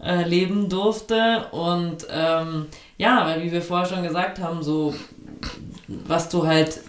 äh, 0.00 0.22
leben 0.22 0.68
durfte. 0.68 1.46
Und 1.50 2.06
ähm, 2.10 2.66
ja, 2.96 3.26
weil 3.26 3.42
wie 3.42 3.50
wir 3.50 3.62
vorher 3.62 3.86
schon 3.88 4.04
gesagt 4.04 4.38
haben, 4.38 4.62
so 4.62 4.94
was 5.88 6.28
du 6.28 6.46
halt 6.46 6.80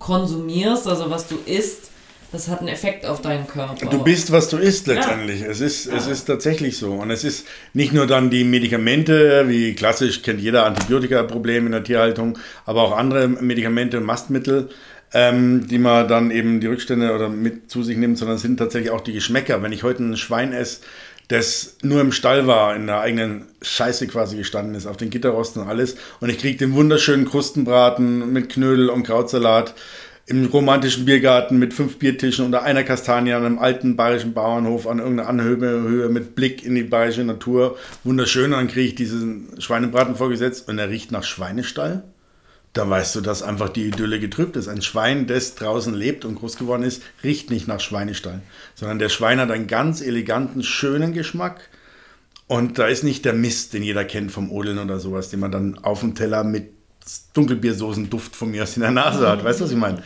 konsumierst, 0.00 0.86
also 0.88 1.10
was 1.10 1.28
du 1.28 1.36
isst, 1.46 1.90
das 2.30 2.48
hat 2.48 2.60
einen 2.60 2.68
Effekt 2.68 3.06
auf 3.06 3.22
deinen 3.22 3.46
Körper. 3.46 3.86
Du 3.86 4.04
bist, 4.04 4.30
was 4.32 4.48
du 4.50 4.58
isst 4.58 4.86
letztendlich. 4.86 5.40
Ja. 5.40 5.46
Es, 5.48 5.60
ist, 5.60 5.86
ja. 5.86 5.96
es 5.96 6.06
ist 6.06 6.24
tatsächlich 6.24 6.76
so. 6.76 6.92
Und 6.92 7.10
es 7.10 7.24
ist 7.24 7.46
nicht 7.72 7.92
nur 7.92 8.06
dann 8.06 8.28
die 8.28 8.44
Medikamente, 8.44 9.48
wie 9.48 9.74
klassisch 9.74 10.22
kennt 10.22 10.40
jeder 10.40 10.66
Antibiotika-Problem 10.66 11.66
in 11.66 11.72
der 11.72 11.84
Tierhaltung, 11.84 12.38
aber 12.66 12.82
auch 12.82 12.96
andere 12.96 13.28
Medikamente 13.28 13.96
und 13.96 14.04
Mastmittel, 14.04 14.68
ähm, 15.14 15.66
die 15.68 15.78
man 15.78 16.06
dann 16.06 16.30
eben 16.30 16.60
die 16.60 16.66
Rückstände 16.66 17.14
oder 17.14 17.30
mit 17.30 17.70
zu 17.70 17.82
sich 17.82 17.96
nimmt, 17.96 18.18
sondern 18.18 18.36
es 18.36 18.42
sind 18.42 18.58
tatsächlich 18.58 18.90
auch 18.90 19.00
die 19.00 19.14
Geschmäcker. 19.14 19.62
Wenn 19.62 19.72
ich 19.72 19.82
heute 19.82 20.02
ein 20.02 20.16
Schwein 20.18 20.52
esse, 20.52 20.80
das 21.28 21.76
nur 21.82 22.00
im 22.00 22.12
Stall 22.12 22.46
war, 22.46 22.74
in 22.74 22.86
der 22.86 23.00
eigenen 23.00 23.46
Scheiße 23.60 24.06
quasi 24.06 24.36
gestanden 24.36 24.74
ist, 24.74 24.86
auf 24.86 24.96
den 24.96 25.10
Gitterrosten 25.10 25.62
und 25.62 25.68
alles. 25.68 25.96
Und 26.20 26.30
ich 26.30 26.38
kriege 26.38 26.58
den 26.58 26.74
wunderschönen 26.74 27.26
Krustenbraten 27.26 28.32
mit 28.32 28.50
Knödel 28.50 28.88
und 28.88 29.02
Krautsalat 29.02 29.74
im 30.28 30.46
romantischen 30.46 31.04
Biergarten 31.04 31.58
mit 31.58 31.74
fünf 31.74 31.98
Biertischen 31.98 32.44
unter 32.44 32.62
einer 32.62 32.84
Kastanie 32.84 33.32
an 33.32 33.44
einem 33.44 33.58
alten 33.58 33.96
bayerischen 33.96 34.34
Bauernhof 34.34 34.86
an 34.86 34.98
irgendeiner 34.98 35.28
Anhöhe 35.28 36.08
mit 36.08 36.34
Blick 36.34 36.64
in 36.64 36.74
die 36.74 36.82
bayerische 36.82 37.24
Natur. 37.24 37.76
Wunderschön. 38.04 38.52
Und 38.52 38.58
dann 38.58 38.68
kriege 38.68 38.88
ich 38.88 38.94
diesen 38.94 39.60
Schweinebraten 39.60 40.16
vorgesetzt 40.16 40.68
und 40.68 40.78
er 40.78 40.90
riecht 40.90 41.12
nach 41.12 41.24
Schweinestall 41.24 42.04
da 42.78 42.88
weißt 42.88 43.16
du, 43.16 43.20
dass 43.20 43.42
einfach 43.42 43.70
die 43.70 43.88
Idylle 43.88 44.20
getrübt 44.20 44.56
ist. 44.56 44.68
Ein 44.68 44.82
Schwein, 44.82 45.26
das 45.26 45.56
draußen 45.56 45.94
lebt 45.94 46.24
und 46.24 46.36
groß 46.36 46.56
geworden 46.56 46.84
ist, 46.84 47.02
riecht 47.24 47.50
nicht 47.50 47.66
nach 47.66 47.80
Schweinestall, 47.80 48.40
sondern 48.74 48.98
der 49.00 49.08
Schwein 49.08 49.40
hat 49.40 49.50
einen 49.50 49.66
ganz 49.66 50.00
eleganten, 50.00 50.62
schönen 50.62 51.12
Geschmack. 51.12 51.68
Und 52.46 52.78
da 52.78 52.86
ist 52.86 53.04
nicht 53.04 53.24
der 53.24 53.34
Mist, 53.34 53.74
den 53.74 53.82
jeder 53.82 54.04
kennt 54.04 54.30
vom 54.30 54.50
Odeln 54.50 54.78
oder 54.78 55.00
sowas, 55.00 55.28
den 55.28 55.40
man 55.40 55.50
dann 55.50 55.78
auf 55.78 56.00
dem 56.00 56.14
Teller 56.14 56.44
mit 56.44 56.77
Dunkelbiersoßen-Duft 57.32 58.34
von 58.34 58.50
mir 58.50 58.62
aus 58.62 58.76
in 58.76 58.82
der 58.82 58.90
Nase 58.90 59.28
hat. 59.28 59.44
Weißt 59.44 59.60
du, 59.60 59.64
was 59.64 59.70
ich 59.70 59.76
meine? 59.76 60.02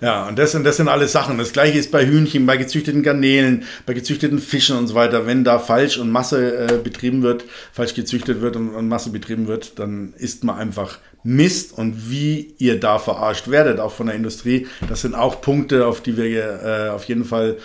Ja, 0.00 0.28
und 0.28 0.38
das 0.38 0.52
sind, 0.52 0.64
das 0.64 0.76
sind 0.76 0.88
alles 0.88 1.12
Sachen. 1.12 1.38
Das 1.38 1.52
gleiche 1.52 1.78
ist 1.78 1.90
bei 1.90 2.06
Hühnchen, 2.06 2.46
bei 2.46 2.56
gezüchteten 2.56 3.02
Garnelen, 3.02 3.64
bei 3.86 3.94
gezüchteten 3.94 4.38
Fischen 4.38 4.76
und 4.76 4.86
so 4.88 4.94
weiter. 4.94 5.26
Wenn 5.26 5.44
da 5.44 5.58
falsch 5.58 5.98
und 5.98 6.10
Masse 6.10 6.68
äh, 6.68 6.78
betrieben 6.78 7.22
wird, 7.22 7.44
falsch 7.72 7.94
gezüchtet 7.94 8.40
wird 8.40 8.56
und, 8.56 8.70
und 8.70 8.88
Masse 8.88 9.10
betrieben 9.10 9.46
wird, 9.46 9.78
dann 9.78 10.14
isst 10.16 10.44
man 10.44 10.56
einfach 10.56 10.98
Mist 11.24 11.76
und 11.76 12.10
wie 12.10 12.54
ihr 12.58 12.80
da 12.80 12.98
verarscht 12.98 13.48
werdet, 13.48 13.78
auch 13.78 13.92
von 13.92 14.06
der 14.06 14.16
Industrie. 14.16 14.66
Das 14.88 15.02
sind 15.02 15.14
auch 15.14 15.40
Punkte, 15.40 15.86
auf 15.86 16.00
die 16.00 16.16
wir 16.16 16.62
äh, 16.62 16.88
auf 16.90 17.04
jeden 17.04 17.24
Fall 17.24 17.58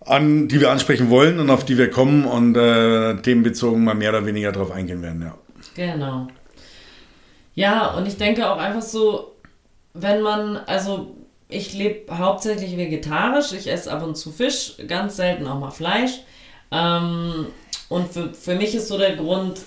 an, 0.00 0.48
die 0.48 0.60
wir 0.60 0.70
ansprechen 0.70 1.10
wollen 1.10 1.38
und 1.38 1.50
auf 1.50 1.64
die 1.64 1.76
wir 1.76 1.90
kommen 1.90 2.24
und 2.24 2.56
äh, 2.56 3.16
themenbezogen 3.16 3.84
mal 3.84 3.94
mehr 3.94 4.10
oder 4.10 4.24
weniger 4.24 4.52
darauf 4.52 4.70
eingehen 4.70 5.02
werden, 5.02 5.22
ja. 5.22 5.34
Genau. 5.74 6.28
Ja, 7.58 7.88
und 7.94 8.06
ich 8.06 8.16
denke 8.16 8.48
auch 8.48 8.58
einfach 8.58 8.82
so, 8.82 9.32
wenn 9.92 10.22
man, 10.22 10.58
also 10.58 11.16
ich 11.48 11.74
lebe 11.74 12.16
hauptsächlich 12.16 12.76
vegetarisch, 12.76 13.52
ich 13.52 13.68
esse 13.68 13.90
ab 13.90 14.04
und 14.04 14.16
zu 14.16 14.30
Fisch, 14.30 14.74
ganz 14.86 15.16
selten 15.16 15.44
auch 15.48 15.58
mal 15.58 15.72
Fleisch. 15.72 16.20
Ähm, 16.70 17.48
und 17.88 18.12
für, 18.12 18.32
für 18.32 18.54
mich 18.54 18.76
ist 18.76 18.86
so 18.86 18.96
der 18.96 19.16
Grund, 19.16 19.58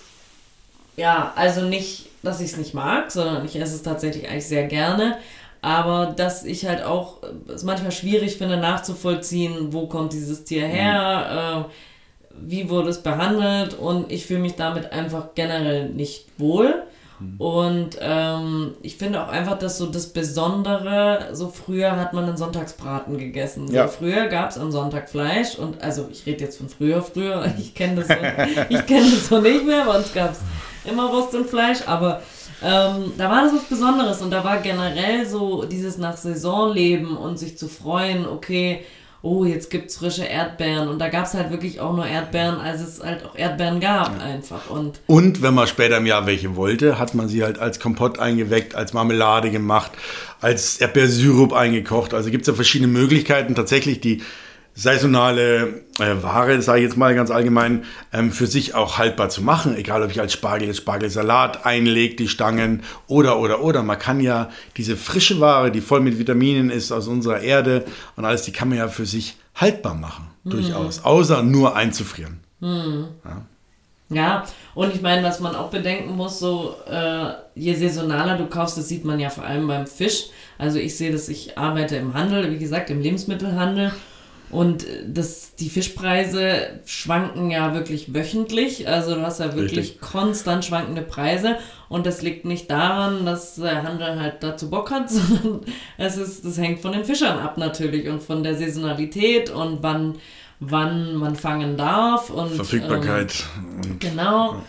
ja, 0.95 1.33
also 1.36 1.63
nicht, 1.63 2.05
dass 2.24 2.39
ich 2.39 2.53
es 2.53 2.57
nicht 2.57 2.74
mag, 2.74 3.12
sondern 3.12 3.43
ich 3.43 3.57
esse 3.57 3.75
es 3.75 3.83
tatsächlich 3.83 4.29
eigentlich 4.29 4.48
sehr 4.48 4.67
gerne. 4.67 5.17
Aber 5.62 6.13
dass 6.15 6.45
ich 6.45 6.65
halt 6.65 6.83
auch 6.83 7.17
es 7.53 7.63
manchmal 7.63 7.91
schwierig 7.91 8.38
finde 8.38 8.55
nachzuvollziehen, 8.55 9.74
wo 9.74 9.88
kommt 9.88 10.13
dieses 10.13 10.45
Tier 10.45 10.65
her, 10.65 11.67
äh, 11.67 12.38
wie 12.39 12.69
wurde 12.69 12.88
es 12.88 13.03
behandelt 13.03 13.74
und 13.74 14.13
ich 14.13 14.27
fühle 14.27 14.39
mich 14.39 14.55
damit 14.55 14.93
einfach 14.93 15.36
generell 15.36 15.89
nicht 15.89 16.27
wohl. 16.38 16.86
Und 17.38 17.98
ähm, 18.00 18.74
ich 18.82 18.98
finde 18.98 19.24
auch 19.24 19.30
einfach, 19.30 19.58
dass 19.58 19.78
so 19.78 19.88
das 19.88 20.08
Besondere, 20.08 21.30
so 21.34 21.50
früher 21.50 21.96
hat 21.96 22.13
man 22.13 22.25
einen 22.25 22.38
Sonntagsbraten 22.38 23.18
gegessen. 23.18 23.68
So 23.68 23.74
ja. 23.74 23.88
Früher 23.88 24.28
gab 24.28 24.51
es 24.51 24.58
am 24.58 24.72
Sonntag 24.72 25.10
Fleisch 25.10 25.56
und 25.56 25.82
also 25.82 26.08
ich 26.12 26.25
rede 26.25 26.44
jetzt 26.44 26.58
von 26.58 26.70
früher, 26.70 27.01
früher, 27.01 27.46
ich 27.60 27.74
kenne 27.74 27.96
das, 27.96 28.08
so, 28.08 28.13
ich 28.70 28.86
kenn 28.86 29.10
das 29.10 29.28
so 29.28 29.40
nicht 29.40 29.66
mehr, 29.66 29.86
bei 29.86 29.98
uns 29.98 30.13
gab 30.13 30.32
es 30.32 30.40
immer 30.90 31.12
Wurst 31.12 31.34
und 31.36 31.48
Fleisch, 31.48 31.80
aber 31.86 32.22
ähm, 32.63 33.13
da 33.18 33.30
war 33.30 33.44
das 33.44 33.54
was 33.54 33.63
Besonderes 33.63 34.22
und 34.22 34.32
da 34.32 34.44
war 34.44 34.58
generell 34.58 35.25
so 35.28 35.63
dieses 35.63 35.98
nach 35.98 36.18
Saison 36.18 36.72
leben 36.72 37.18
und 37.18 37.40
sich 37.40 37.58
zu 37.58 37.68
freuen, 37.68 38.28
okay, 38.28 38.84
oh, 39.24 39.46
jetzt 39.46 39.70
gibt 39.70 39.90
es 39.90 39.98
frische 39.98 40.24
Erdbeeren. 40.24 40.88
Und 40.88 41.00
da 41.00 41.10
gab 41.10 41.25
es 41.25 41.34
halt 41.34 41.51
wirklich 41.51 41.80
auch 41.80 41.96
nur 41.96 42.06
Erdbeeren, 42.06 42.60
als 42.60 42.82
es 42.82 43.04
halt 43.04 43.25
auch 43.25 43.36
Erdbeeren 43.36 43.80
gab 43.80 44.18
ja. 44.18 44.25
einfach. 44.25 44.70
Und, 44.70 45.00
und 45.08 45.42
wenn 45.42 45.54
man 45.54 45.68
später 45.68 45.98
im 45.98 46.06
Jahr 46.06 46.25
welche 46.25 46.56
wollte, 46.56 46.98
hat 46.98 47.13
man 47.13 47.28
sie 47.28 47.44
halt 47.44 47.60
als 47.60 47.80
Kompott 47.80 48.20
eingeweckt, 48.20 48.75
als 48.75 48.94
Marmelade 48.94 49.51
gemacht, 49.51 49.92
als 50.40 50.80
Erdbeersyrup 50.80 51.54
eingekocht. 51.54 52.13
Also 52.13 52.32
gibt 52.32 52.42
es 52.42 52.48
ja 52.48 52.54
verschiedene 52.54 52.92
Möglichkeiten, 52.92 53.54
tatsächlich 53.54 54.01
die 54.01 54.22
saisonale 54.74 55.84
äh, 56.00 56.24
Ware, 56.24 56.62
sage 56.62 56.80
ich 56.80 56.86
jetzt 56.86 56.98
mal 56.98 57.13
ganz 57.13 57.30
allgemein, 57.30 57.84
ähm, 58.13 58.32
für 58.32 58.48
sich 58.48 58.74
auch 58.74 58.98
haltbar 58.98 59.30
zu 59.30 59.42
machen. 59.42 59.75
Egal, 59.75 60.04
ob 60.04 60.12
ich 60.12 60.20
als 60.20 60.34
Spargel, 60.34 60.74
Spargelsalat 60.74 61.66
einlege, 61.66 62.16
die 62.16 62.28
Stangen 62.28 62.84
oder, 63.08 63.40
oder, 63.40 63.62
oder. 63.62 63.84
Man 63.84 64.00
kann 64.00 64.20
ja 64.20 64.50
diese 64.78 64.96
frische 64.96 65.40
Ware, 65.40 65.72
die 65.72 65.82
voll 65.82 66.01
mit 66.01 66.18
Vitaminen 66.18 66.70
ist 66.70 66.92
aus 66.92 67.08
unserer 67.08 67.42
Erde 67.42 67.86
und 68.16 68.25
alles, 68.25 68.44
die 68.44 68.51
kann 68.51 68.70
man 68.70 68.78
ja 68.78 68.88
für 68.88 69.06
sich 69.06 69.38
haltbar 69.56 69.94
machen. 69.94 70.28
Mhm. 70.44 70.50
Durchaus. 70.51 71.04
Außer 71.04 71.44
nur 71.44 71.75
einzufrieren. 71.75 72.40
Mhm. 72.60 73.08
Ja. 73.25 73.42
Ja, 74.13 74.44
und 74.75 74.94
ich 74.94 75.01
meine, 75.01 75.24
was 75.24 75.40
man 75.40 75.56
auch 75.56 75.70
bedenken 75.70 76.18
muss, 76.18 76.38
so 76.38 76.75
äh, 76.86 77.32
je 77.56 77.74
saisonaler 77.74 78.38
du 78.38 78.48
kaufst, 78.48 78.78
das 78.78 78.90
sieht 78.90 79.06
man 79.06 79.22
ja 79.22 79.30
vor 79.30 79.46
allem 79.46 79.68
beim 79.68 79.88
Fisch. 79.88 80.25
Also 80.58 80.80
ich 80.80 80.98
sehe 80.98 81.13
dass 81.13 81.30
ich 81.30 81.58
arbeite 81.58 81.96
im 81.96 82.13
Handel, 82.13 82.51
wie 82.51 82.58
gesagt, 82.58 82.90
im 82.90 83.00
Lebensmittelhandel 83.00 83.94
und 84.51 84.86
das, 85.08 85.55
die 85.55 85.70
Fischpreise 85.70 86.81
schwanken 86.86 87.51
ja 87.51 87.74
wirklich 87.74 88.13
wöchentlich. 88.13 88.88
Also 88.88 89.15
du 89.15 89.22
hast 89.22 89.39
ja 89.39 89.55
wirklich 89.55 89.79
Richtig. 89.79 90.01
konstant 90.01 90.65
schwankende 90.65 91.01
Preise. 91.01 91.58
Und 91.88 92.05
das 92.05 92.22
liegt 92.22 92.43
nicht 92.46 92.70
daran, 92.70 93.25
dass 93.25 93.55
der 93.55 93.84
Handel 93.84 94.20
halt 94.20 94.43
dazu 94.43 94.70
Bock 94.70 94.91
hat, 94.91 95.10
sondern 95.10 95.62
es 95.98 96.17
ist, 96.17 96.46
das 96.46 96.58
hängt 96.58 96.81
von 96.81 96.91
den 96.91 97.05
Fischern 97.05 97.39
ab 97.39 97.58
natürlich 97.58 98.10
und 98.10 98.22
von 98.22 98.43
der 98.43 98.55
Saisonalität 98.55 99.50
und 99.50 99.81
wann, 99.81 100.15
wann 100.60 101.15
man 101.15 101.36
fangen 101.38 101.77
darf. 101.77 102.29
Und, 102.29 102.51
Verfügbarkeit. 102.51 103.46
Ähm, 103.58 104.00
genau. 104.00 104.62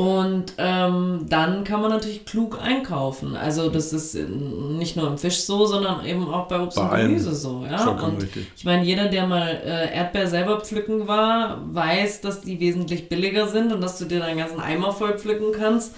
Und 0.00 0.54
ähm, 0.56 1.26
dann 1.28 1.62
kann 1.62 1.82
man 1.82 1.90
natürlich 1.90 2.24
klug 2.24 2.58
einkaufen. 2.58 3.36
Also 3.36 3.68
das 3.68 3.92
ist 3.92 4.14
nicht 4.14 4.96
nur 4.96 5.06
im 5.06 5.18
Fisch 5.18 5.42
so, 5.42 5.66
sondern 5.66 6.06
eben 6.06 6.26
auch 6.32 6.48
bei 6.48 6.58
Obst 6.58 6.78
bei 6.78 7.02
und 7.02 7.08
Gemüse 7.08 7.34
so. 7.34 7.66
Ja? 7.70 7.86
Und 7.86 8.22
richtig. 8.22 8.46
ich 8.56 8.64
meine, 8.64 8.82
jeder, 8.82 9.08
der 9.08 9.26
mal 9.26 9.60
äh, 9.62 9.94
Erdbeer 9.94 10.26
selber 10.26 10.62
pflücken 10.62 11.06
war, 11.06 11.60
weiß, 11.74 12.22
dass 12.22 12.40
die 12.40 12.58
wesentlich 12.60 13.10
billiger 13.10 13.46
sind 13.48 13.74
und 13.74 13.82
dass 13.82 13.98
du 13.98 14.06
dir 14.06 14.20
deinen 14.20 14.38
ganzen 14.38 14.58
Eimer 14.58 14.90
voll 14.92 15.18
pflücken 15.18 15.52
kannst. 15.52 15.94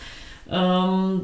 Ähm, 0.50 1.20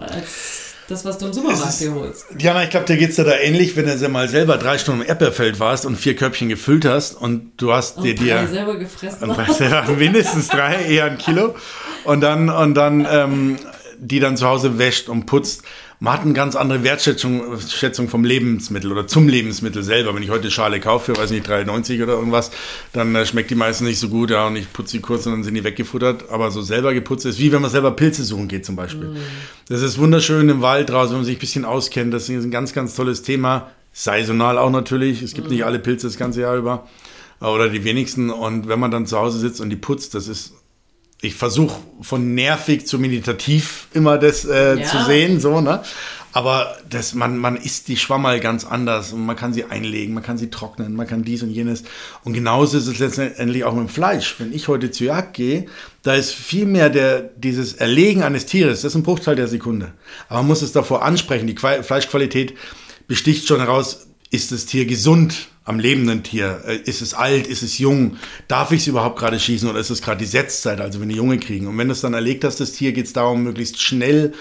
als 0.00 0.71
das, 0.92 1.04
was 1.04 1.18
du 1.18 1.26
im 1.26 1.32
Supermarkt 1.32 1.80
dir 1.80 1.94
holst. 1.94 2.26
Diana, 2.34 2.64
ich 2.64 2.70
glaube, 2.70 2.86
dir 2.86 2.96
geht 2.96 3.10
es 3.10 3.16
da 3.16 3.24
ähnlich, 3.24 3.76
wenn 3.76 3.86
du 3.86 4.08
mal 4.08 4.28
selber 4.28 4.58
drei 4.58 4.78
Stunden 4.78 5.02
im 5.02 5.08
Erdbeerfeld 5.08 5.58
warst 5.58 5.86
und 5.86 5.96
vier 5.96 6.14
Köpfchen 6.14 6.48
gefüllt 6.48 6.84
hast 6.84 7.14
und 7.14 7.52
du 7.56 7.72
hast 7.72 7.98
und 7.98 8.04
dir 8.04 8.14
drei 8.14 8.46
selber 8.46 8.76
gefressen 8.76 9.28
und 9.28 9.36
drei, 9.36 9.82
mindestens 9.96 10.48
drei, 10.48 10.84
eher 10.84 11.06
ein 11.06 11.18
Kilo. 11.18 11.54
Und 12.04 12.20
dann, 12.20 12.50
und 12.50 12.74
dann 12.74 13.06
ähm, 13.10 13.58
die 13.98 14.20
dann 14.20 14.36
zu 14.36 14.46
Hause 14.46 14.78
wäscht 14.78 15.08
und 15.08 15.26
putzt 15.26 15.62
man 16.02 16.14
hat 16.14 16.22
eine 16.22 16.32
ganz 16.32 16.56
andere 16.56 16.82
Wertschätzung 16.82 17.60
Schätzung 17.60 18.08
vom 18.08 18.24
Lebensmittel 18.24 18.90
oder 18.90 19.06
zum 19.06 19.28
Lebensmittel 19.28 19.84
selber. 19.84 20.12
Wenn 20.16 20.24
ich 20.24 20.30
heute 20.30 20.50
Schale 20.50 20.80
kaufe, 20.80 21.16
weiß 21.16 21.30
nicht, 21.30 21.48
3,90 21.48 22.02
oder 22.02 22.14
irgendwas, 22.14 22.50
dann 22.92 23.14
äh, 23.14 23.24
schmeckt 23.24 23.52
die 23.52 23.54
meistens 23.54 23.86
nicht 23.86 24.00
so 24.00 24.08
gut, 24.08 24.30
ja, 24.30 24.48
und 24.48 24.56
ich 24.56 24.72
putze 24.72 24.96
die 24.96 25.00
kurz 25.00 25.26
und 25.26 25.32
dann 25.32 25.44
sind 25.44 25.54
die 25.54 25.62
weggefuttert. 25.62 26.28
Aber 26.28 26.50
so 26.50 26.60
selber 26.60 26.92
geputzt 26.92 27.24
ist, 27.24 27.38
wie 27.38 27.52
wenn 27.52 27.62
man 27.62 27.70
selber 27.70 27.92
Pilze 27.92 28.24
suchen 28.24 28.48
geht 28.48 28.66
zum 28.66 28.74
Beispiel. 28.74 29.10
Mm. 29.10 29.16
Das 29.68 29.80
ist 29.80 29.96
wunderschön 29.96 30.48
im 30.48 30.60
Wald 30.60 30.90
draußen, 30.90 31.10
wenn 31.10 31.18
man 31.18 31.24
sich 31.24 31.36
ein 31.36 31.40
bisschen 31.40 31.64
auskennt. 31.64 32.12
Das 32.12 32.28
ist 32.28 32.44
ein 32.44 32.50
ganz, 32.50 32.72
ganz 32.72 32.96
tolles 32.96 33.22
Thema. 33.22 33.70
Saisonal 33.92 34.58
auch 34.58 34.70
natürlich. 34.70 35.22
Es 35.22 35.34
gibt 35.34 35.50
mm. 35.50 35.52
nicht 35.52 35.64
alle 35.64 35.78
Pilze 35.78 36.08
das 36.08 36.18
ganze 36.18 36.40
Jahr 36.40 36.56
über. 36.56 36.88
Oder 37.38 37.68
die 37.68 37.84
wenigsten. 37.84 38.30
Und 38.30 38.66
wenn 38.66 38.80
man 38.80 38.90
dann 38.90 39.06
zu 39.06 39.18
Hause 39.18 39.38
sitzt 39.38 39.60
und 39.60 39.70
die 39.70 39.76
putzt, 39.76 40.16
das 40.16 40.26
ist 40.26 40.52
ich 41.22 41.36
versuche 41.36 41.80
von 42.00 42.34
nervig 42.34 42.86
zu 42.86 42.98
meditativ 42.98 43.86
immer 43.94 44.18
das 44.18 44.44
äh, 44.44 44.80
ja. 44.80 44.84
zu 44.84 45.04
sehen, 45.04 45.40
so, 45.40 45.60
ne? 45.60 45.82
Aber 46.34 46.78
das, 46.88 47.12
man, 47.12 47.36
man 47.36 47.56
isst 47.56 47.88
die 47.88 47.98
Schwammerl 47.98 48.40
ganz 48.40 48.64
anders 48.64 49.12
und 49.12 49.24
man 49.24 49.36
kann 49.36 49.52
sie 49.52 49.66
einlegen, 49.66 50.14
man 50.14 50.22
kann 50.22 50.38
sie 50.38 50.48
trocknen, 50.48 50.94
man 50.94 51.06
kann 51.06 51.24
dies 51.24 51.42
und 51.42 51.50
jenes. 51.50 51.84
Und 52.24 52.32
genauso 52.32 52.78
ist 52.78 52.86
es 52.86 52.98
letztendlich 52.98 53.64
auch 53.64 53.74
mit 53.74 53.86
dem 53.86 53.88
Fleisch. 53.90 54.36
Wenn 54.38 54.52
ich 54.52 54.66
heute 54.66 54.90
zur 54.90 55.08
Jagd 55.08 55.34
gehe, 55.34 55.66
da 56.02 56.14
ist 56.14 56.32
viel 56.32 56.64
mehr 56.64 56.88
der, 56.88 57.20
dieses 57.20 57.74
Erlegen 57.74 58.22
eines 58.22 58.46
Tieres, 58.46 58.80
das 58.80 58.92
ist 58.92 58.96
ein 58.96 59.02
Bruchteil 59.02 59.36
der 59.36 59.46
Sekunde. 59.46 59.92
Aber 60.28 60.38
man 60.38 60.48
muss 60.48 60.62
es 60.62 60.72
davor 60.72 61.04
ansprechen. 61.04 61.46
Die 61.46 61.56
Fleischqualität 61.56 62.54
besticht 63.06 63.46
schon 63.46 63.60
heraus, 63.60 64.06
ist 64.30 64.52
das 64.52 64.64
Tier 64.64 64.86
gesund 64.86 65.48
am 65.64 65.78
lebenden 65.78 66.22
Tier? 66.22 66.62
Äh, 66.66 66.76
ist 66.76 67.02
es 67.02 67.14
alt? 67.14 67.46
Ist 67.46 67.62
es 67.62 67.78
jung? 67.78 68.16
Darf 68.48 68.72
ich 68.72 68.82
es 68.82 68.86
überhaupt 68.86 69.18
gerade 69.18 69.38
schießen 69.38 69.68
oder 69.68 69.78
ist 69.78 69.90
es 69.90 70.02
gerade 70.02 70.18
die 70.18 70.26
Setzzeit, 70.26 70.80
also 70.80 71.00
wenn 71.00 71.08
die 71.08 71.16
Junge 71.16 71.38
kriegen? 71.38 71.66
Und 71.66 71.78
wenn 71.78 71.88
du 71.88 71.92
es 71.92 72.00
dann 72.00 72.14
erlegt 72.14 72.44
hast, 72.44 72.60
das 72.60 72.72
Tier, 72.72 72.92
geht 72.92 73.06
es 73.06 73.12
darum, 73.12 73.44
möglichst 73.44 73.80
schnell 73.80 74.32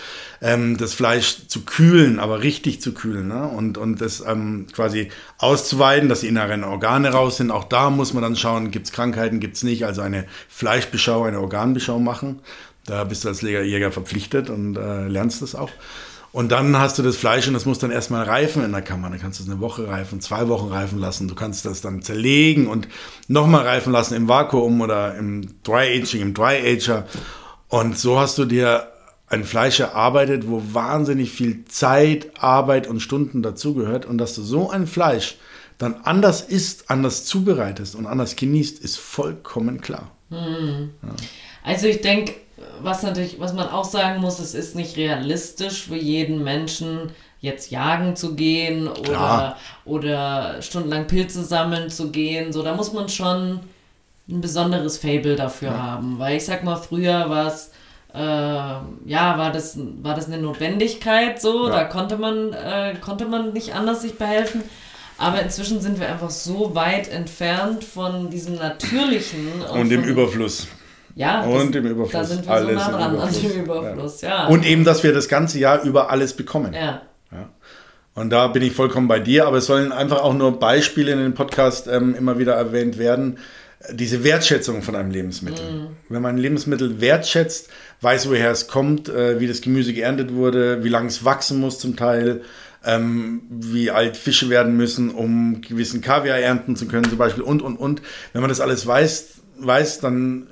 ähm, 0.42 0.78
das 0.78 0.94
Fleisch 0.94 1.48
zu 1.48 1.62
kühlen, 1.62 2.20
aber 2.20 2.42
richtig 2.44 2.82
zu 2.82 2.94
kühlen 2.94 3.28
ne? 3.28 3.48
und, 3.48 3.78
und 3.78 4.01
das 4.01 4.24
ähm, 4.25 4.68
quasi 4.72 5.10
auszuweiden, 5.38 6.10
dass 6.10 6.22
die 6.22 6.28
inneren 6.28 6.63
Organe 6.63 7.10
raus 7.10 7.38
sind. 7.38 7.51
Auch 7.51 7.66
da 7.66 7.90
muss 7.90 8.13
man 8.13 8.24
dann 8.24 8.36
schauen, 8.36 8.72
gibt 8.72 8.88
es 8.88 8.92
Krankheiten, 8.92 9.40
gibt 9.40 9.58
es 9.58 9.63
nicht. 9.63 9.86
Also 9.86 10.01
eine 10.01 10.25
Fleischbeschau, 10.50 11.24
eine 11.24 11.40
Organbeschau 11.40 12.00
machen. 12.00 12.40
Da 12.86 13.04
bist 13.04 13.24
du 13.24 13.28
als 13.28 13.42
Jäger 13.42 13.92
verpflichtet 13.92 14.50
und 14.50 14.75
äh, 14.75 15.08
lernst 15.08 15.42
das 15.42 15.54
auch. 15.54 15.70
Und 16.32 16.52
dann 16.52 16.78
hast 16.78 16.98
du 16.98 17.04
das 17.04 17.18
Fleisch 17.18 17.48
und 17.48 17.54
das 17.54 17.66
muss 17.66 17.80
dann 17.80 17.92
erstmal 17.92 18.24
reifen 18.24 18.64
in 18.64 18.72
der 18.72 18.82
Kammer. 18.82 19.10
Dann 19.10 19.20
kannst 19.20 19.40
du 19.40 19.44
es 19.44 19.50
eine 19.50 19.60
Woche 19.60 19.88
reifen, 19.88 20.22
zwei 20.22 20.48
Wochen 20.48 20.70
reifen 20.70 20.98
lassen. 20.98 21.28
Du 21.28 21.36
kannst 21.36 21.66
das 21.66 21.82
dann 21.82 22.02
zerlegen 22.02 22.68
und 22.68 22.88
nochmal 23.28 23.68
reifen 23.68 23.92
lassen 23.92 24.16
im 24.16 24.30
Vakuum 24.30 24.80
oder 24.80 25.16
im 25.16 25.62
Dry 25.64 26.00
Aging, 26.00 26.22
im 26.22 26.34
Dry 26.34 26.56
Ager. 26.66 27.06
Und 27.68 27.98
so 27.98 28.18
hast 28.18 28.38
du 28.38 28.46
dir 28.46 28.88
ein 29.28 29.44
Fleisch 29.44 29.80
erarbeitet, 29.80 30.48
wo 30.48 30.62
wahnsinnig 30.72 31.32
viel 31.32 31.66
Zeit, 31.66 32.32
Arbeit 32.42 32.88
und 32.88 33.02
Stunden 33.02 33.42
dazugehört. 33.42 34.06
Und 34.06 34.18
dass 34.18 34.34
du 34.34 34.42
so 34.42 34.70
ein 34.70 34.88
Fleisch 34.88 35.38
dann 35.78 35.96
anders 36.04 36.42
isst, 36.42 36.90
anders 36.90 37.26
zubereitest 37.26 37.96
und 37.96 38.06
anders 38.06 38.36
genießt, 38.36 38.80
ist 38.80 38.98
vollkommen 38.98 39.82
klar. 39.82 40.12
Hm. 40.30 40.92
Ja. 41.02 41.10
Also 41.64 41.88
ich 41.88 42.02
denke, 42.02 42.36
was 42.82 43.03
natürlich, 43.03 43.39
was 43.39 43.53
man 43.53 43.70
auch 43.70 43.86
sagen 43.86 44.22
muss, 44.22 44.39
es 44.39 44.53
ist 44.53 44.75
nicht 44.75 44.98
realistisch 44.98 45.88
für 45.88 45.96
jeden 45.96 46.44
Menschen, 46.44 47.12
jetzt 47.41 47.72
jagen 47.72 48.15
zu 48.15 48.36
gehen 48.36 48.88
oder, 48.88 49.58
oder 49.84 50.62
stundenlang 50.62 51.08
Pilze 51.08 51.44
sammeln 51.44 51.89
zu 51.89 52.12
gehen. 52.12 52.53
So, 52.53 52.62
da 52.62 52.75
muss 52.75 52.94
man 52.94 53.10
schon 53.10 53.60
ein 54.30 54.41
besonderes 54.41 55.00
Fable 55.00 55.36
dafür 55.36 55.72
ja. 55.72 55.77
haben. 55.77 56.20
Weil 56.20 56.38
ich 56.38 56.46
sag 56.46 56.63
mal, 56.63 56.75
früher 56.75 57.30
war 57.30 57.48
es, 57.48 57.72
äh, 58.13 58.20
ja, 58.20 59.38
war 59.38 59.51
das, 59.51 59.77
war 60.01 60.13
das 60.13 60.27
eine 60.27 60.38
Notwendigkeit 60.38 61.41
so, 61.41 61.68
ja. 61.68 61.75
da 61.75 61.84
konnte 61.86 62.18
man, 62.18 62.53
äh, 62.53 62.96
konnte 63.01 63.25
man 63.25 63.53
nicht 63.53 63.74
anders 63.74 64.03
sich 64.03 64.18
behelfen. 64.18 64.62
Aber 65.18 65.41
inzwischen 65.41 65.82
sind 65.82 66.00
wir 66.00 66.10
einfach 66.10 66.32
so 66.32 66.74
weit 66.74 67.08
entfernt 67.08 67.84
von 67.84 68.30
diesem 68.30 68.56
Natürlichen. 68.56 69.62
Und, 69.72 69.80
und 69.82 69.89
dem 69.89 70.03
Überfluss. 70.03 70.68
Ja, 71.15 71.44
und 71.44 71.75
das, 71.75 71.84
im 71.84 71.89
Überfluss. 71.89 72.12
Da 72.12 72.24
sind 72.24 72.46
wir 72.46 72.51
alles 72.51 72.86
so 72.86 72.91
nah 72.91 72.98
dran 72.98 73.20
an 73.20 73.34
dem 73.34 73.63
Überfluss, 73.63 74.22
ja. 74.22 74.30
ja. 74.30 74.48
Und 74.48 74.65
eben, 74.65 74.84
dass 74.84 75.03
wir 75.03 75.13
das 75.13 75.27
ganze 75.27 75.60
Jahr 75.60 75.84
über 75.84 76.10
alles 76.10 76.34
bekommen. 76.34 76.74
Ja. 76.74 77.01
ja. 77.32 77.50
Und 78.13 78.30
da 78.30 78.48
bin 78.48 78.62
ich 78.62 78.74
vollkommen 78.74 79.08
bei 79.08 79.20
dir, 79.20 79.48
aber 79.48 79.58
es 79.58 79.65
sollen 79.65 79.91
einfach 79.91 80.22
auch 80.22 80.34
nur 80.34 80.60
Beispiele 80.60 81.12
in 81.12 81.20
dem 81.20 81.34
Podcast 81.34 81.88
ähm, 81.88 82.13
immer 82.15 82.38
wieder 82.39 82.53
erwähnt 82.53 82.98
werden. 82.98 83.38
Diese 83.91 84.24
Wertschätzung 84.24 84.84
von 84.84 84.96
einem 84.96 85.12
Lebensmittel. 85.12 85.65
Mhm. 85.65 85.88
Wenn 86.10 86.22
man 86.22 86.36
ein 86.36 86.38
Lebensmittel 86.38 87.01
wertschätzt, 87.01 87.70
weiß, 88.01 88.30
woher 88.30 88.51
es 88.51 88.68
kommt, 88.68 89.10
äh, 89.10 89.39
wie 89.39 89.48
das 89.48 89.62
Gemüse 89.62 89.94
geerntet 89.94 90.34
wurde, 90.34 90.84
wie 90.84 90.89
lange 90.89 91.08
es 91.08 91.24
wachsen 91.25 91.60
muss 91.60 91.80
zum 91.80 91.96
Teil, 91.96 92.41
ähm, 92.86 93.44
wie 93.50 93.91
alt 93.91 94.18
Fische 94.18 94.50
werden 94.50 94.75
müssen, 94.75 95.10
um 95.12 95.62
gewissen 95.62 96.01
Kaviar 96.01 96.38
ernten 96.38 96.75
zu 96.75 96.88
können, 96.88 97.10
zum 97.10 97.18
Beispiel, 97.18 97.44
und, 97.44 97.62
und, 97.62 97.77
und. 97.77 98.01
Wenn 98.34 98.41
man 98.41 98.50
das 98.50 98.60
alles 98.60 98.86
weiß, 98.86 99.41
weiß, 99.60 100.00
dann 100.00 100.48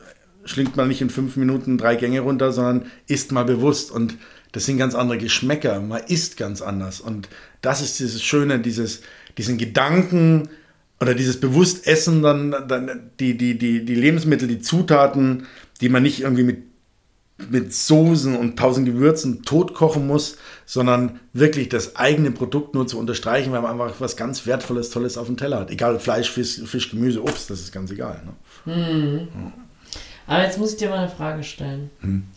schlingt 0.49 0.75
man 0.75 0.87
nicht 0.87 1.01
in 1.01 1.09
fünf 1.09 1.37
Minuten 1.37 1.77
drei 1.77 1.95
Gänge 1.95 2.21
runter, 2.21 2.51
sondern 2.51 2.85
isst 3.07 3.31
mal 3.31 3.45
bewusst. 3.45 3.91
Und 3.91 4.17
das 4.51 4.65
sind 4.65 4.77
ganz 4.77 4.95
andere 4.95 5.19
Geschmäcker. 5.19 5.79
Man 5.79 6.01
isst 6.07 6.37
ganz 6.37 6.61
anders. 6.61 6.99
Und 7.01 7.29
das 7.61 7.81
ist 7.81 7.99
dieses 7.99 8.23
Schöne, 8.23 8.59
dieses, 8.59 9.01
diesen 9.37 9.57
Gedanken 9.57 10.49
oder 10.99 11.13
dieses 11.13 11.39
Bewusstessen, 11.39 12.23
dann, 12.23 12.51
dann 12.67 13.11
die, 13.19 13.37
die, 13.37 13.57
die, 13.57 13.85
die 13.85 13.95
Lebensmittel, 13.95 14.47
die 14.47 14.59
Zutaten, 14.59 15.45
die 15.81 15.89
man 15.89 16.01
nicht 16.01 16.21
irgendwie 16.21 16.43
mit, 16.43 16.63
mit 17.49 17.71
Soßen 17.73 18.35
und 18.35 18.57
tausend 18.57 18.87
Gewürzen 18.87 19.43
totkochen 19.43 20.07
muss, 20.07 20.37
sondern 20.65 21.19
wirklich 21.31 21.69
das 21.69 21.95
eigene 21.95 22.31
Produkt 22.31 22.73
nur 22.73 22.87
zu 22.87 22.97
unterstreichen, 22.97 23.51
weil 23.53 23.61
man 23.61 23.79
einfach 23.79 24.01
was 24.01 24.17
ganz 24.17 24.45
Wertvolles, 24.47 24.89
Tolles 24.89 25.17
auf 25.17 25.27
dem 25.27 25.37
Teller 25.37 25.59
hat. 25.59 25.71
Egal, 25.71 25.99
Fleisch, 25.99 26.31
Fisch, 26.31 26.59
Fisch 26.65 26.89
Gemüse, 26.89 27.21
Obst, 27.23 27.49
das 27.49 27.59
ist 27.61 27.71
ganz 27.71 27.91
egal. 27.91 28.21
Ne? 28.25 28.73
Mhm. 28.73 29.17
Ja. 29.19 29.53
Aber 30.29 30.43
jetzt 30.43 30.59
muss 30.59 30.73
ich 30.73 30.77
dir 30.77 30.89
mal 30.89 30.99
eine 30.99 31.09
Frage 31.09 31.43
stellen. 31.43 31.89
Hm. 32.01 32.27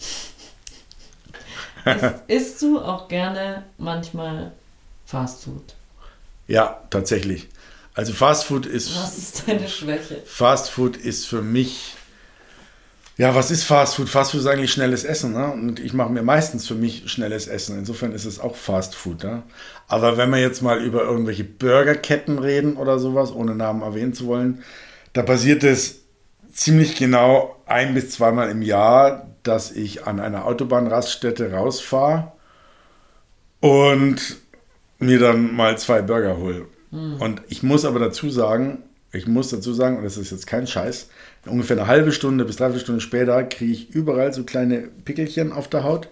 Isst, 1.84 2.14
isst 2.26 2.62
du 2.62 2.80
auch 2.80 3.06
gerne 3.06 3.64
manchmal 3.76 4.52
Fastfood? 5.04 5.74
Ja, 6.48 6.80
tatsächlich. 6.88 7.48
Also 7.94 8.14
Fastfood 8.14 8.64
ist. 8.64 8.96
Was 8.96 9.18
ist 9.18 9.46
deine 9.46 9.68
Schwäche? 9.68 10.22
Fastfood 10.24 10.96
ist 10.96 11.26
für 11.26 11.42
mich. 11.42 11.94
Ja, 13.18 13.34
was 13.34 13.50
ist 13.50 13.64
Fastfood? 13.64 14.08
Fastfood 14.08 14.40
ist 14.40 14.46
eigentlich 14.46 14.72
schnelles 14.72 15.04
Essen. 15.04 15.32
Ne? 15.32 15.52
Und 15.52 15.78
ich 15.78 15.92
mache 15.92 16.10
mir 16.10 16.22
meistens 16.22 16.66
für 16.66 16.74
mich 16.74 17.10
schnelles 17.10 17.46
Essen. 17.46 17.78
Insofern 17.78 18.12
ist 18.12 18.24
es 18.24 18.40
auch 18.40 18.56
Fastfood. 18.56 19.22
Ne? 19.22 19.42
Aber 19.86 20.16
wenn 20.16 20.30
wir 20.30 20.40
jetzt 20.40 20.62
mal 20.62 20.82
über 20.82 21.02
irgendwelche 21.02 21.44
Burgerketten 21.44 22.38
reden 22.38 22.78
oder 22.78 22.98
sowas, 22.98 23.32
ohne 23.32 23.54
Namen 23.54 23.82
erwähnen 23.82 24.14
zu 24.14 24.26
wollen, 24.28 24.64
da 25.12 25.20
basiert 25.20 25.62
es 25.62 26.01
ziemlich 26.52 26.96
genau 26.96 27.56
ein 27.66 27.94
bis 27.94 28.10
zweimal 28.10 28.50
im 28.50 28.62
Jahr, 28.62 29.28
dass 29.42 29.72
ich 29.72 30.06
an 30.06 30.20
einer 30.20 30.44
Autobahnraststätte 30.44 31.52
rausfahre 31.52 32.32
und 33.60 34.36
mir 34.98 35.18
dann 35.18 35.54
mal 35.54 35.76
zwei 35.78 36.02
Burger 36.02 36.36
hole. 36.38 36.66
Mhm. 36.90 37.14
Und 37.20 37.42
ich 37.48 37.62
muss 37.62 37.84
aber 37.84 37.98
dazu 37.98 38.30
sagen, 38.30 38.84
ich 39.12 39.26
muss 39.26 39.50
dazu 39.50 39.74
sagen, 39.74 39.98
und 39.98 40.04
das 40.04 40.16
ist 40.16 40.30
jetzt 40.30 40.46
kein 40.46 40.66
Scheiß, 40.66 41.08
ungefähr 41.46 41.76
eine 41.76 41.86
halbe 41.86 42.12
Stunde 42.12 42.44
bis 42.44 42.56
dreiviertel 42.56 42.82
Stunde 42.82 43.00
später 43.00 43.42
kriege 43.44 43.72
ich 43.72 43.90
überall 43.90 44.32
so 44.32 44.44
kleine 44.44 44.88
Pickelchen 45.04 45.52
auf 45.52 45.68
der 45.68 45.84
Haut 45.84 46.08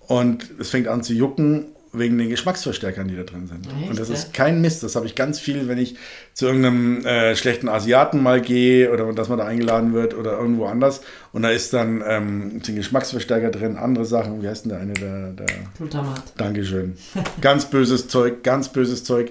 und 0.00 0.50
es 0.58 0.70
fängt 0.70 0.88
an 0.88 1.02
zu 1.02 1.12
jucken 1.12 1.71
wegen 1.92 2.16
den 2.16 2.30
Geschmacksverstärkern, 2.30 3.08
die 3.08 3.16
da 3.16 3.22
drin 3.22 3.46
sind. 3.46 3.66
Echt, 3.66 3.90
und 3.90 3.98
das 3.98 4.08
ist 4.08 4.32
kein 4.32 4.60
Mist. 4.60 4.82
Das 4.82 4.96
habe 4.96 5.06
ich 5.06 5.14
ganz 5.14 5.38
viel, 5.38 5.68
wenn 5.68 5.78
ich 5.78 5.96
zu 6.32 6.46
irgendeinem 6.46 7.04
äh, 7.04 7.36
schlechten 7.36 7.68
Asiaten 7.68 8.22
mal 8.22 8.40
gehe 8.40 8.90
oder 8.90 9.12
dass 9.12 9.28
man 9.28 9.38
da 9.38 9.44
eingeladen 9.44 9.92
wird 9.92 10.14
oder 10.14 10.32
irgendwo 10.38 10.66
anders. 10.66 11.02
Und 11.32 11.42
da 11.42 11.50
ist 11.50 11.72
dann 11.72 12.02
ähm, 12.06 12.62
sind 12.62 12.76
Geschmacksverstärker 12.76 13.50
drin, 13.50 13.76
andere 13.76 14.06
Sachen. 14.06 14.42
Wie 14.42 14.48
heißt 14.48 14.64
denn 14.64 14.70
der 14.70 14.80
eine? 14.80 14.94
Der, 14.94 15.32
der 15.32 15.46
Glutamat. 15.76 16.22
Dankeschön. 16.38 16.96
ganz 17.40 17.66
böses 17.66 18.08
Zeug, 18.08 18.42
ganz 18.42 18.70
böses 18.70 19.04
Zeug 19.04 19.30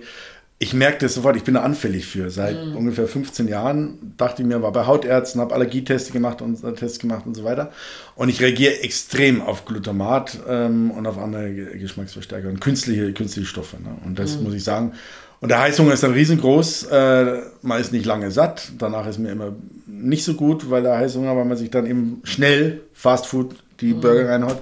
ich 0.61 0.75
merke 0.75 0.99
das 0.99 1.15
sofort, 1.15 1.35
ich 1.35 1.43
bin 1.43 1.55
da 1.55 1.61
anfällig 1.61 2.05
für. 2.05 2.29
Seit 2.29 2.63
mhm. 2.63 2.75
ungefähr 2.75 3.07
15 3.07 3.47
Jahren 3.47 4.13
dachte 4.17 4.43
ich 4.43 4.47
mir, 4.47 4.61
war 4.61 4.71
bei 4.71 4.85
Hautärzten, 4.85 5.41
habe 5.41 5.55
Allergietests 5.55 6.11
gemacht 6.11 6.39
und 6.43 6.63
äh, 6.63 6.73
Tests 6.73 6.99
gemacht 6.99 7.25
und 7.25 7.33
so 7.33 7.43
weiter. 7.43 7.71
Und 8.13 8.29
ich 8.29 8.41
reagiere 8.41 8.83
extrem 8.83 9.41
auf 9.41 9.65
Glutamat 9.65 10.37
ähm, 10.47 10.91
und 10.91 11.07
auf 11.07 11.17
andere 11.17 11.51
Geschmacksverstärker 11.51 12.47
und 12.47 12.61
künstliche, 12.61 13.11
künstliche 13.11 13.47
Stoffe. 13.47 13.77
Ne? 13.77 13.89
Und 14.05 14.19
das 14.19 14.37
mhm. 14.37 14.43
muss 14.43 14.53
ich 14.53 14.63
sagen. 14.63 14.93
Und 15.39 15.49
der 15.49 15.61
Heißhunger 15.61 15.93
ist 15.93 16.03
dann 16.03 16.13
riesengroß. 16.13 16.83
Äh, 16.91 17.41
man 17.63 17.81
ist 17.81 17.91
nicht 17.91 18.05
lange 18.05 18.29
satt. 18.29 18.71
Danach 18.77 19.07
ist 19.07 19.17
mir 19.17 19.31
immer 19.31 19.55
nicht 19.87 20.23
so 20.23 20.35
gut, 20.35 20.69
weil 20.69 20.83
der 20.83 20.95
Heißhunger, 20.95 21.35
weil 21.35 21.45
man 21.45 21.57
sich 21.57 21.71
dann 21.71 21.87
eben 21.87 22.21
schnell 22.23 22.81
Fast 22.93 23.25
Food 23.25 23.55
die 23.79 23.95
mhm. 23.95 24.01
Burger 24.01 24.29
reinhaut. 24.29 24.61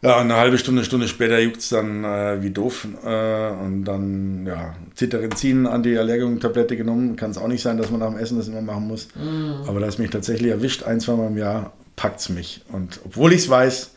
Ja, 0.00 0.18
eine 0.18 0.36
halbe 0.36 0.58
Stunde, 0.58 0.84
Stunde 0.84 1.08
später 1.08 1.40
juckt 1.40 1.58
es 1.58 1.70
dann 1.70 2.04
äh, 2.04 2.40
wie 2.40 2.50
doof. 2.50 2.86
Äh, 3.04 3.50
und 3.50 3.84
dann, 3.84 4.46
ja, 4.46 4.76
Cetirizin, 4.94 5.66
Anti-Allergikum-Tablette 5.66 6.76
genommen. 6.76 7.16
Kann 7.16 7.32
es 7.32 7.38
auch 7.38 7.48
nicht 7.48 7.62
sein, 7.62 7.78
dass 7.78 7.90
man 7.90 8.00
nach 8.00 8.10
dem 8.10 8.18
Essen 8.18 8.38
das 8.38 8.46
immer 8.46 8.62
machen 8.62 8.86
muss. 8.86 9.08
Mm. 9.16 9.66
Aber 9.66 9.80
da 9.80 9.86
es 9.86 9.98
mich 9.98 10.10
tatsächlich 10.10 10.52
erwischt, 10.52 10.84
ein, 10.84 11.00
zwei 11.00 11.14
Mal 11.14 11.26
im 11.26 11.36
Jahr, 11.36 11.72
packt 11.96 12.20
es 12.20 12.28
mich. 12.28 12.62
Und 12.70 13.00
obwohl 13.04 13.32
ich 13.32 13.40
es 13.40 13.48
weiß, 13.48 13.90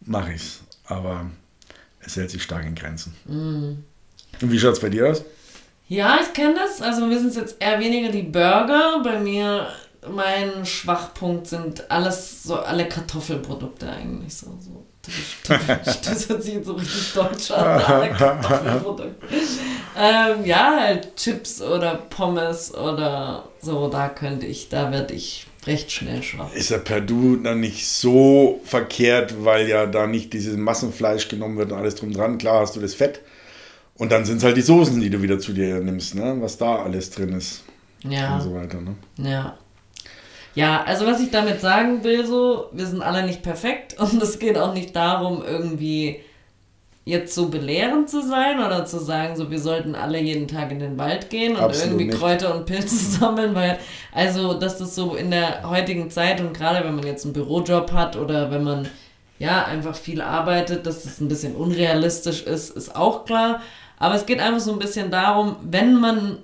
mache 0.00 0.34
ich 0.34 0.42
es. 0.42 0.60
Aber 0.84 1.30
es 2.00 2.16
hält 2.16 2.30
sich 2.30 2.42
stark 2.42 2.66
in 2.66 2.74
Grenzen. 2.74 3.14
Mm. 3.24 3.82
Und 4.42 4.52
wie 4.52 4.58
schaut 4.58 4.74
es 4.74 4.80
bei 4.80 4.90
dir 4.90 5.08
aus? 5.08 5.24
Ja, 5.88 6.18
ich 6.20 6.34
kenne 6.34 6.54
das. 6.54 6.82
Also 6.82 7.08
wir 7.08 7.18
sind 7.18 7.34
jetzt 7.34 7.56
eher 7.60 7.80
weniger 7.80 8.10
die 8.10 8.24
Burger. 8.24 9.00
Bei 9.02 9.18
mir, 9.20 9.68
mein 10.14 10.66
Schwachpunkt 10.66 11.46
sind 11.46 11.90
alles, 11.90 12.42
so 12.42 12.56
alle 12.56 12.86
Kartoffelprodukte 12.86 13.88
eigentlich 13.88 14.34
so. 14.34 14.58
so 14.60 14.84
das 15.48 16.28
hört 16.28 16.42
sich 16.42 16.54
jetzt 16.54 16.66
so 16.66 16.74
richtig 16.74 17.12
deutsch 17.14 17.50
an. 17.50 17.80
ähm, 19.98 20.44
ja, 20.44 20.76
halt 20.80 21.16
Chips 21.16 21.62
oder 21.62 21.94
Pommes 21.94 22.74
oder 22.74 23.44
so, 23.60 23.88
da 23.88 24.08
könnte 24.08 24.46
ich, 24.46 24.68
da 24.68 24.90
werde 24.92 25.14
ich 25.14 25.46
recht 25.66 25.90
schnell 25.90 26.22
schwach. 26.22 26.52
Ist 26.54 26.70
ja 26.70 26.78
per 26.78 27.00
Du 27.00 27.36
dann 27.36 27.60
nicht 27.60 27.88
so 27.88 28.60
verkehrt, 28.64 29.44
weil 29.44 29.68
ja 29.68 29.86
da 29.86 30.06
nicht 30.06 30.32
dieses 30.32 30.56
Massenfleisch 30.56 31.28
genommen 31.28 31.56
wird 31.56 31.72
und 31.72 31.78
alles 31.78 31.96
drum 31.96 32.12
dran. 32.12 32.38
Klar 32.38 32.60
hast 32.60 32.76
du 32.76 32.80
das 32.80 32.94
Fett. 32.94 33.20
Und 33.98 34.12
dann 34.12 34.24
sind 34.24 34.38
es 34.38 34.44
halt 34.44 34.56
die 34.56 34.62
Soßen, 34.62 35.00
die 35.00 35.10
du 35.10 35.22
wieder 35.22 35.38
zu 35.38 35.52
dir 35.52 35.80
nimmst, 35.80 36.14
ne? 36.14 36.36
was 36.40 36.58
da 36.58 36.76
alles 36.82 37.10
drin 37.10 37.32
ist. 37.32 37.64
Ja. 38.02 38.36
Und 38.36 38.42
so 38.42 38.54
weiter. 38.54 38.78
Ne? 38.80 38.94
Ja. 39.16 39.58
Ja, 40.56 40.82
also 40.84 41.06
was 41.06 41.20
ich 41.20 41.30
damit 41.30 41.60
sagen 41.60 42.02
will, 42.02 42.26
so, 42.26 42.70
wir 42.72 42.86
sind 42.86 43.02
alle 43.02 43.24
nicht 43.24 43.42
perfekt 43.42 43.94
und 44.00 44.20
es 44.20 44.40
geht 44.40 44.58
auch 44.58 44.74
nicht 44.74 44.96
darum, 44.96 45.44
irgendwie 45.46 46.20
jetzt 47.04 47.36
so 47.36 47.50
belehrend 47.50 48.10
zu 48.10 48.20
sein 48.20 48.58
oder 48.58 48.84
zu 48.84 48.98
sagen, 48.98 49.36
so 49.36 49.48
wir 49.50 49.60
sollten 49.60 49.94
alle 49.94 50.18
jeden 50.18 50.48
Tag 50.48 50.72
in 50.72 50.80
den 50.80 50.98
Wald 50.98 51.30
gehen 51.30 51.54
und 51.54 51.62
Absolut 51.62 51.92
irgendwie 51.92 52.06
nicht. 52.06 52.18
Kräuter 52.18 52.52
und 52.52 52.66
Pilze 52.66 52.96
sammeln, 53.18 53.54
weil 53.54 53.78
also 54.12 54.54
dass 54.54 54.78
das 54.78 54.96
so 54.96 55.14
in 55.14 55.30
der 55.30 55.70
heutigen 55.70 56.10
Zeit 56.10 56.40
und 56.40 56.52
gerade 56.52 56.84
wenn 56.84 56.96
man 56.96 57.06
jetzt 57.06 57.24
einen 57.24 57.34
Bürojob 57.34 57.92
hat 57.92 58.16
oder 58.16 58.50
wenn 58.50 58.64
man 58.64 58.88
ja 59.38 59.66
einfach 59.66 59.94
viel 59.94 60.20
arbeitet, 60.20 60.86
dass 60.86 61.04
das 61.04 61.20
ein 61.20 61.28
bisschen 61.28 61.54
unrealistisch 61.54 62.42
ist, 62.42 62.70
ist 62.70 62.96
auch 62.96 63.24
klar. 63.24 63.60
Aber 63.98 64.14
es 64.14 64.26
geht 64.26 64.40
einfach 64.40 64.60
so 64.60 64.72
ein 64.72 64.78
bisschen 64.78 65.10
darum, 65.10 65.56
wenn 65.62 65.94
man 65.94 66.38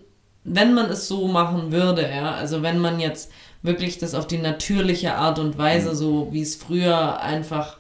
wenn 0.44 0.75
man 0.75 0.90
es 0.90 1.07
so 1.07 1.29
machen 1.29 1.70
würde, 1.70 2.03
ja, 2.03 2.33
also 2.33 2.62
wenn 2.62 2.79
man 2.79 2.98
jetzt 2.98 3.31
wirklich 3.62 3.98
das 3.98 4.14
auf 4.14 4.27
die 4.27 4.38
natürliche 4.38 5.14
Art 5.14 5.38
und 5.38 5.57
Weise, 5.59 5.94
so 5.94 6.29
wie 6.33 6.42
es 6.42 6.57
früher 6.57 7.20
einfach 7.20 7.79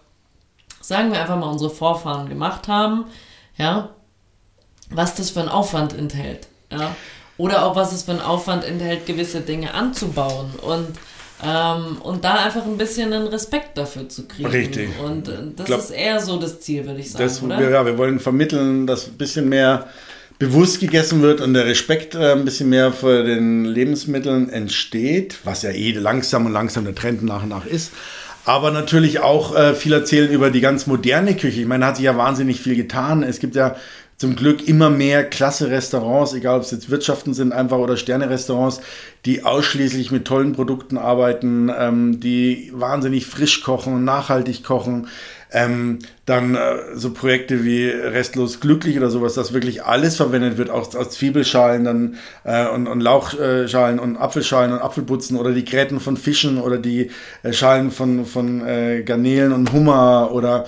sagen 0.80 1.12
wir 1.12 1.20
einfach 1.20 1.38
mal, 1.38 1.46
unsere 1.48 1.70
Vorfahren 1.70 2.28
gemacht 2.28 2.68
haben, 2.68 3.04
ja, 3.56 3.90
was 4.90 5.14
das 5.14 5.30
für 5.30 5.40
einen 5.40 5.48
Aufwand 5.48 5.96
enthält, 5.96 6.48
ja, 6.70 6.94
oder 7.38 7.64
auch 7.64 7.76
was 7.76 7.92
es 7.92 8.02
für 8.02 8.10
einen 8.12 8.20
Aufwand 8.20 8.64
enthält, 8.64 9.06
gewisse 9.06 9.40
Dinge 9.40 9.74
anzubauen 9.74 10.50
und 10.60 10.88
ähm, 11.44 11.98
und 12.02 12.24
da 12.24 12.34
einfach 12.34 12.64
ein 12.64 12.76
bisschen 12.78 13.12
einen 13.12 13.26
Respekt 13.26 13.76
dafür 13.76 14.08
zu 14.08 14.28
kriegen. 14.28 14.48
Richtig. 14.48 14.90
Und 15.00 15.28
äh, 15.28 15.38
das 15.56 15.66
Glaub- 15.66 15.80
ist 15.80 15.90
eher 15.90 16.20
so 16.20 16.38
das 16.38 16.60
Ziel, 16.60 16.86
würde 16.86 17.00
ich 17.00 17.10
sagen, 17.10 17.24
Das, 17.24 17.42
oder? 17.42 17.58
wir, 17.58 17.70
ja, 17.70 17.84
wir 17.84 17.98
wollen 17.98 18.20
vermitteln, 18.20 18.86
dass 18.86 19.08
ein 19.08 19.16
bisschen 19.18 19.48
mehr 19.48 19.86
bewusst 20.42 20.80
gegessen 20.80 21.22
wird 21.22 21.40
und 21.40 21.54
der 21.54 21.66
Respekt 21.66 22.16
äh, 22.16 22.32
ein 22.32 22.44
bisschen 22.44 22.68
mehr 22.68 22.92
vor 22.92 23.22
den 23.22 23.64
Lebensmitteln 23.64 24.48
entsteht, 24.48 25.38
was 25.44 25.62
ja 25.62 25.70
eh 25.70 25.92
langsam 25.92 26.46
und 26.46 26.52
langsam 26.52 26.84
der 26.84 26.96
Trend 26.96 27.22
nach 27.22 27.44
und 27.44 27.50
nach 27.50 27.64
ist. 27.64 27.92
Aber 28.44 28.72
natürlich 28.72 29.20
auch 29.20 29.54
äh, 29.54 29.72
viel 29.72 29.92
erzählen 29.92 30.28
über 30.32 30.50
die 30.50 30.60
ganz 30.60 30.88
moderne 30.88 31.36
Küche. 31.36 31.60
Ich 31.60 31.66
meine, 31.68 31.82
da 31.82 31.86
hat 31.88 31.96
sich 31.96 32.06
ja 32.06 32.16
wahnsinnig 32.16 32.60
viel 32.60 32.74
getan. 32.74 33.22
Es 33.22 33.38
gibt 33.38 33.54
ja 33.54 33.76
zum 34.22 34.36
Glück 34.36 34.68
immer 34.68 34.88
mehr 34.88 35.24
klasse 35.24 35.68
Restaurants, 35.68 36.32
egal 36.32 36.58
ob 36.58 36.62
es 36.62 36.70
jetzt 36.70 36.90
Wirtschaften 36.90 37.34
sind 37.34 37.52
einfach 37.52 37.78
oder 37.78 37.96
Sterne-Restaurants, 37.96 38.80
die 39.24 39.42
ausschließlich 39.42 40.12
mit 40.12 40.26
tollen 40.26 40.52
Produkten 40.52 40.96
arbeiten, 40.96 41.72
ähm, 41.76 42.20
die 42.20 42.70
wahnsinnig 42.72 43.26
frisch 43.26 43.64
kochen, 43.64 44.04
nachhaltig 44.04 44.62
kochen. 44.62 45.08
Ähm, 45.50 45.98
dann 46.24 46.54
äh, 46.54 46.60
so 46.94 47.12
Projekte 47.12 47.64
wie 47.64 47.88
Restlos 47.88 48.60
Glücklich 48.60 48.96
oder 48.96 49.10
sowas, 49.10 49.34
dass 49.34 49.54
wirklich 49.54 49.82
alles 49.82 50.14
verwendet 50.14 50.56
wird, 50.56 50.70
auch 50.70 50.94
aus 50.94 51.10
Zwiebelschalen 51.10 51.82
dann, 51.82 52.14
äh, 52.44 52.68
und, 52.68 52.86
und 52.86 53.00
Lauchschalen 53.00 53.98
und 53.98 54.16
Apfelschalen 54.16 54.72
und 54.72 54.78
Apfelputzen 54.78 55.36
oder 55.36 55.50
die 55.50 55.64
Gräten 55.64 55.98
von 55.98 56.16
Fischen 56.16 56.60
oder 56.60 56.78
die 56.78 57.10
äh, 57.42 57.52
Schalen 57.52 57.90
von, 57.90 58.24
von 58.24 58.64
äh, 58.64 59.02
Garnelen 59.02 59.52
und 59.52 59.72
Hummer 59.72 60.30
oder 60.32 60.66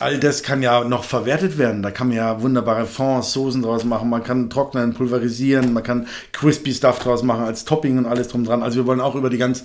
all 0.00 0.18
das 0.18 0.42
kann 0.42 0.62
ja 0.62 0.84
noch 0.84 1.04
verwertet 1.04 1.58
werden. 1.58 1.82
Da 1.82 1.90
kann 1.90 2.08
man 2.08 2.16
ja 2.16 2.42
wunderbare 2.42 2.86
Fonds, 2.86 3.32
Soßen 3.32 3.62
draus 3.62 3.84
machen. 3.84 4.10
Man 4.10 4.22
kann 4.22 4.50
trocknen, 4.50 4.94
pulverisieren, 4.94 5.72
man 5.72 5.82
kann 5.82 6.06
Crispy 6.32 6.72
Stuff 6.72 6.98
draus 6.98 7.22
machen 7.22 7.44
als 7.44 7.64
Topping 7.64 7.98
und 7.98 8.06
alles 8.06 8.28
drum 8.28 8.44
dran. 8.44 8.62
Also 8.62 8.78
wir 8.78 8.86
wollen 8.86 9.00
auch 9.00 9.14
über 9.14 9.30
die 9.30 9.38
ganz 9.38 9.64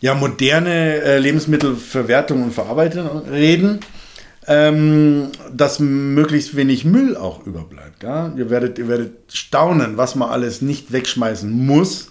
ja, 0.00 0.14
moderne 0.14 1.00
äh, 1.02 1.18
Lebensmittelverwertung 1.18 2.42
und 2.42 2.54
Verarbeitung 2.54 3.28
reden. 3.28 3.80
Ähm, 4.50 5.28
dass 5.52 5.78
möglichst 5.78 6.56
wenig 6.56 6.86
Müll 6.86 7.18
auch 7.18 7.46
überbleibt. 7.46 8.02
Ja? 8.02 8.32
Ihr, 8.34 8.48
werdet, 8.48 8.78
ihr 8.78 8.88
werdet 8.88 9.12
staunen, 9.30 9.98
was 9.98 10.14
man 10.14 10.30
alles 10.30 10.62
nicht 10.62 10.90
wegschmeißen 10.90 11.50
muss 11.50 12.10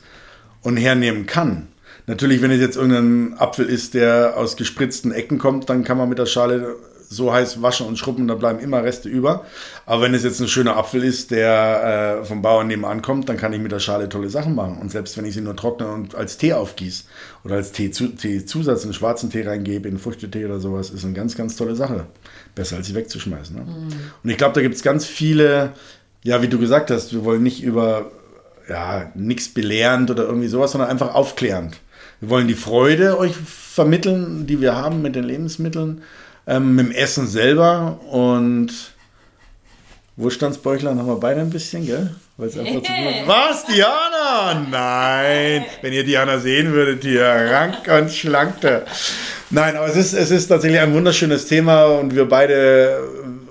und 0.61 0.77
hernehmen 0.77 1.25
kann. 1.25 1.67
Natürlich, 2.05 2.43
wenn 2.43 2.51
es 2.51 2.61
jetzt 2.61 2.77
irgendein 2.77 3.39
Apfel 3.39 3.65
ist, 3.65 3.95
der 3.95 4.37
aus 4.37 4.55
gespritzten 4.55 5.11
Ecken 5.11 5.39
kommt, 5.39 5.69
dann 5.69 5.83
kann 5.83 5.97
man 5.97 6.09
mit 6.09 6.19
der 6.19 6.27
Schale 6.27 6.75
so 7.09 7.33
heiß 7.33 7.61
waschen 7.61 7.87
und 7.87 7.97
schrubben, 7.97 8.27
da 8.27 8.35
bleiben 8.35 8.59
immer 8.59 8.83
Reste 8.83 9.09
über. 9.09 9.45
Aber 9.85 10.01
wenn 10.01 10.13
es 10.13 10.23
jetzt 10.23 10.39
ein 10.39 10.47
schöner 10.47 10.75
Apfel 10.77 11.03
ist, 11.03 11.31
der 11.31 12.19
äh, 12.21 12.25
vom 12.25 12.41
Bauern 12.41 12.67
nebenan 12.67 13.01
kommt, 13.01 13.29
dann 13.29 13.37
kann 13.37 13.53
ich 13.53 13.59
mit 13.59 13.71
der 13.71 13.79
Schale 13.79 14.09
tolle 14.09 14.29
Sachen 14.29 14.55
machen. 14.55 14.77
Und 14.79 14.91
selbst 14.91 15.17
wenn 15.17 15.25
ich 15.25 15.33
sie 15.33 15.41
nur 15.41 15.55
trockne 15.55 15.87
und 15.87 16.15
als 16.15 16.37
Tee 16.37 16.53
aufgieße 16.53 17.05
oder 17.43 17.55
als 17.55 17.73
Teezu- 17.73 18.15
Teezusatz 18.15 18.83
einen 18.83 18.93
schwarzen 18.93 19.29
Tee 19.29 19.47
reingebe, 19.47 19.87
in 19.87 19.99
Früchtetee 19.99 20.45
oder 20.45 20.59
sowas, 20.59 20.89
ist 20.89 21.05
eine 21.05 21.13
ganz, 21.13 21.35
ganz 21.35 21.55
tolle 21.55 21.75
Sache. 21.75 22.05
Besser 22.55 22.77
als 22.77 22.87
sie 22.87 22.95
wegzuschmeißen. 22.95 23.55
Ne? 23.55 23.65
Und 24.23 24.29
ich 24.29 24.37
glaube, 24.37 24.53
da 24.55 24.61
gibt 24.61 24.75
es 24.75 24.83
ganz 24.83 25.05
viele, 25.05 25.73
ja, 26.23 26.41
wie 26.41 26.47
du 26.47 26.59
gesagt 26.59 26.91
hast, 26.91 27.13
wir 27.13 27.23
wollen 27.23 27.43
nicht 27.43 27.63
über 27.63 28.11
ja, 28.69 29.11
nichts 29.15 29.49
belehrend 29.49 30.11
oder 30.11 30.23
irgendwie 30.23 30.47
sowas, 30.47 30.71
sondern 30.71 30.89
einfach 30.89 31.15
aufklärend. 31.15 31.77
Wir 32.19 32.29
wollen 32.29 32.47
die 32.47 32.55
Freude 32.55 33.17
euch 33.17 33.35
vermitteln, 33.35 34.47
die 34.47 34.59
wir 34.59 34.75
haben 34.75 35.01
mit 35.01 35.15
den 35.15 35.23
Lebensmitteln, 35.23 36.01
ähm, 36.47 36.75
mit 36.75 36.87
dem 36.87 36.91
Essen 36.93 37.27
selber 37.27 37.99
und 38.09 38.71
Wohlstandsbäuchlein 40.15 40.97
haben 40.97 41.07
wir 41.07 41.19
beide 41.19 41.41
ein 41.41 41.49
bisschen, 41.51 41.85
gell? 41.85 42.15
Weil 42.37 42.47
es 42.47 42.57
einfach 42.57 42.73
zu 42.73 42.81
tun 42.81 42.95
hat. 42.95 43.27
Was, 43.27 43.65
Diana? 43.65 44.65
Nein, 44.69 45.65
wenn 45.81 45.93
ihr 45.93 46.03
Diana 46.03 46.39
sehen 46.39 46.71
würdet, 46.71 47.03
hier 47.03 47.25
rank 47.25 47.87
und 47.87 48.11
schlank. 48.11 48.61
da. 48.61 48.81
Nein, 49.49 49.75
aber 49.75 49.87
es 49.87 49.95
ist, 49.95 50.13
es 50.13 50.31
ist 50.31 50.47
tatsächlich 50.47 50.79
ein 50.79 50.93
wunderschönes 50.93 51.45
Thema 51.45 51.85
und 51.85 52.15
wir 52.15 52.27
beide 52.27 52.99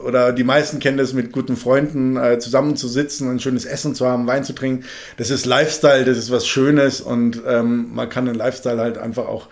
oder 0.05 0.33
die 0.33 0.45
meisten 0.45 0.79
kennen 0.79 0.99
das 0.99 1.13
mit 1.13 1.33
guten 1.33 1.57
Freunden, 1.57 2.17
äh, 2.17 2.39
zusammen 2.39 2.77
zu 2.77 2.87
sitzen, 2.87 3.29
ein 3.29 3.41
schönes 3.41 3.65
Essen 3.65 3.95
zu 3.95 4.07
haben, 4.07 4.27
Wein 4.27 4.45
zu 4.45 4.53
trinken. 4.53 4.85
Das 5.17 5.31
ist 5.31 5.47
Lifestyle, 5.47 6.05
das 6.05 6.17
ist 6.17 6.31
was 6.31 6.47
Schönes 6.47 7.01
und 7.01 7.43
ähm, 7.47 7.93
man 7.93 8.09
kann 8.09 8.27
den 8.27 8.37
Lifestyle 8.37 8.81
halt 8.81 8.99
einfach 8.99 9.27
auch 9.27 9.49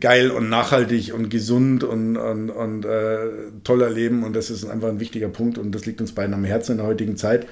geil 0.00 0.30
und 0.30 0.48
nachhaltig 0.48 1.12
und 1.14 1.28
gesund 1.28 1.84
und, 1.84 2.16
und, 2.16 2.50
und 2.50 2.84
äh, 2.84 3.18
toll 3.64 3.82
erleben 3.82 4.24
und 4.24 4.34
das 4.34 4.50
ist 4.50 4.64
einfach 4.64 4.88
ein 4.88 5.00
wichtiger 5.00 5.28
Punkt 5.28 5.58
und 5.58 5.72
das 5.72 5.86
liegt 5.86 6.00
uns 6.00 6.12
beiden 6.12 6.34
am 6.34 6.44
Herzen 6.44 6.72
in 6.72 6.78
der 6.78 6.86
heutigen 6.86 7.16
Zeit. 7.16 7.46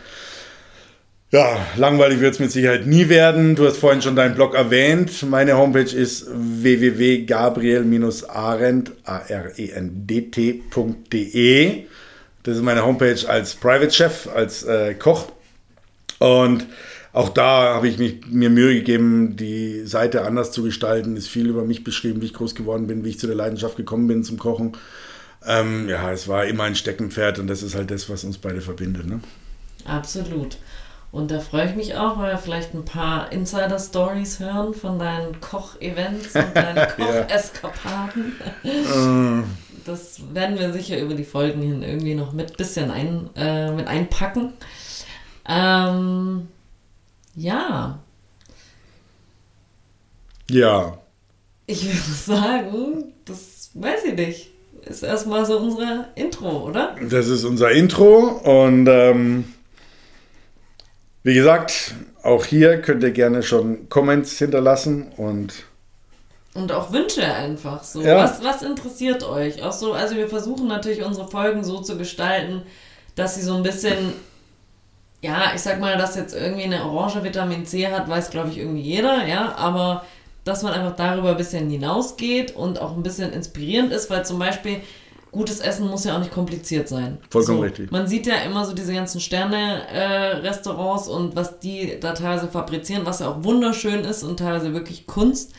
Ja, 1.33 1.64
langweilig 1.76 2.18
wird 2.20 2.35
es 2.35 2.40
mit 2.40 2.50
Sicherheit 2.50 2.87
nie 2.87 3.09
werden. 3.09 3.55
Du 3.55 3.64
hast 3.64 3.76
vorhin 3.76 4.03
schon 4.03 4.16
deinen 4.16 4.35
Blog 4.35 4.57
erwähnt. 4.57 5.22
Meine 5.22 5.57
Homepage 5.57 5.94
ist 5.94 6.26
www.gabriel-arendt, 6.29 8.92
A-R-E-N-D-T.de. 9.05 9.44
Das 12.42 12.57
ist 12.57 12.62
meine 12.62 12.85
Homepage 12.85 13.29
als 13.29 13.55
Private 13.55 13.92
Chef, 13.92 14.29
als 14.35 14.64
äh, 14.64 14.94
Koch. 14.94 15.31
Und 16.18 16.66
auch 17.12 17.29
da 17.29 17.75
habe 17.75 17.88
ich 17.88 17.99
mich, 17.99 18.27
mir 18.29 18.51
Mühe 18.51 18.75
gegeben, 18.75 19.37
die 19.37 19.85
Seite 19.85 20.23
anders 20.23 20.53
zu 20.53 20.62
gestalten. 20.62 21.16
Ist 21.16 21.29
viel 21.29 21.49
über 21.49 21.64
mich 21.64 21.83
beschrieben, 21.83 22.23
wie 22.23 22.27
ich 22.27 22.35
groß 22.35 22.55
geworden 22.55 22.87
bin, 22.87 23.05
wie 23.05 23.11
ich 23.11 23.18
zu 23.18 23.27
der 23.27 23.37
Leidenschaft 23.37 23.77
gekommen 23.77 24.07
bin 24.07 24.23
zum 24.23 24.38
Kochen. 24.38 24.77
Ähm, 25.44 25.88
ja, 25.88 26.12
es 26.12 26.29
war 26.29 26.46
immer 26.46 26.64
ein 26.64 26.75
Steckenpferd 26.75 27.38
und 27.38 27.46
das 27.46 27.62
ist 27.62 27.75
halt 27.75 27.90
das, 27.90 28.09
was 28.09 28.25
uns 28.25 28.38
beide 28.38 28.61
verbindet. 28.61 29.07
Ne? 29.07 29.20
Absolut. 29.85 30.59
Und 31.12 31.33
da 31.33 31.40
freue 31.40 31.68
ich 31.68 31.75
mich 31.75 31.96
auch, 31.96 32.18
weil 32.18 32.33
wir 32.33 32.38
vielleicht 32.38 32.73
ein 32.75 32.85
paar 32.85 33.33
Insider-Stories 33.33 34.38
hören 34.38 34.75
von 34.75 34.99
deinen 35.01 35.40
Koch-Events 35.40 36.37
und 36.37 36.55
deinen 36.55 36.88
Koch-Eskapaden. 36.96 38.37
Das 39.85 40.20
werden 40.33 40.59
wir 40.59 40.73
sicher 40.73 41.01
über 41.01 41.14
die 41.14 41.25
Folgen 41.25 41.62
hin 41.62 41.83
irgendwie 41.83 42.14
noch 42.14 42.33
mit 42.33 42.57
bisschen 42.57 42.92
ein, 42.92 43.29
äh, 43.35 43.73
mit 43.73 43.88
einpacken. 43.88 44.53
Ähm, 45.49 46.46
ja, 47.40 47.98
Ja, 50.48 50.98
ich 51.66 51.85
würde 51.85 52.12
sagen, 52.16 53.12
das 53.24 53.70
weiß 53.74 54.05
ich 54.07 54.14
nicht. 54.14 54.50
Ist 54.83 55.03
erstmal 55.03 55.46
so 55.46 55.59
unsere 55.59 56.07
Intro, 56.16 56.66
oder? 56.68 56.96
das 57.09 57.29
ist 57.29 57.44
unser 57.44 57.70
Intro 57.70 58.40
und 58.44 58.87
ähm, 58.88 59.44
wie 61.22 61.35
gesagt, 61.35 61.94
auch 62.22 62.44
hier 62.44 62.81
könnt 62.83 63.03
ihr 63.05 63.12
gerne 63.12 63.42
schon 63.42 63.88
Comments 63.88 64.38
hinterlassen 64.38 65.12
und 65.16 65.53
Und 66.55 66.72
auch 66.72 66.92
Wünsche 66.92 67.24
einfach 67.24 67.85
so. 67.85 68.03
Ja. 68.03 68.16
Was, 68.16 68.42
was 68.42 68.62
interessiert 68.62 69.22
euch? 69.22 69.62
Auch 69.62 69.72
so, 69.72 69.92
also 69.92 70.16
wir 70.16 70.29
versuchen 70.29 70.66
natürlich 70.66 71.03
unsere 71.03 71.29
Folgen 71.29 71.62
so 71.62 71.81
zu 71.81 71.96
gestalten, 71.96 72.62
dass 73.14 73.35
sie 73.37 73.42
so 73.42 73.55
ein 73.55 73.62
bisschen, 73.62 74.14
ja, 75.22 75.52
ich 75.54 75.61
sag 75.61 75.80
mal, 75.80 75.96
dass 75.98 76.16
jetzt 76.16 76.35
irgendwie 76.35 76.64
eine 76.64 76.85
Orange 76.85 77.22
Vitamin 77.22 77.66
C 77.66 77.88
hat, 77.88 78.09
weiß 78.09 78.30
glaube 78.30 78.50
ich 78.50 78.59
irgendwie 78.59 78.83
jeder, 78.83 79.26
ja, 79.26 79.54
aber 79.56 80.04
dass 80.44 80.62
man 80.62 80.72
einfach 80.72 80.96
darüber 80.96 81.30
ein 81.30 81.37
bisschen 81.37 81.68
hinausgeht 81.68 82.56
und 82.56 82.80
auch 82.80 82.96
ein 82.96 83.02
bisschen 83.02 83.33
inspirierend 83.33 83.92
ist, 83.92 84.09
weil 84.11 84.24
zum 84.24 84.38
Beispiel 84.38 84.80
gutes 85.30 85.61
Essen 85.61 85.87
muss 85.88 86.04
ja 86.04 86.16
auch 86.16 86.20
nicht 86.20 86.33
kompliziert 86.33 86.88
sein. 86.88 87.18
Vollkommen 87.30 87.59
so, 87.59 87.64
richtig. 87.64 87.90
Man 87.90 88.06
sieht 88.06 88.26
ja 88.26 88.37
immer 88.37 88.64
so 88.64 88.74
diese 88.74 88.92
ganzen 88.92 89.20
Sterne-Restaurants 89.20 91.09
äh, 91.09 91.12
und 91.12 91.37
was 91.37 91.61
die 91.61 91.98
da 92.00 92.12
teilweise 92.12 92.48
fabrizieren, 92.48 93.06
was 93.06 93.20
ja 93.20 93.28
auch 93.28 93.44
wunderschön 93.44 94.00
ist 94.00 94.22
und 94.22 94.38
teilweise 94.38 94.72
wirklich 94.72 95.06
Kunst. 95.06 95.52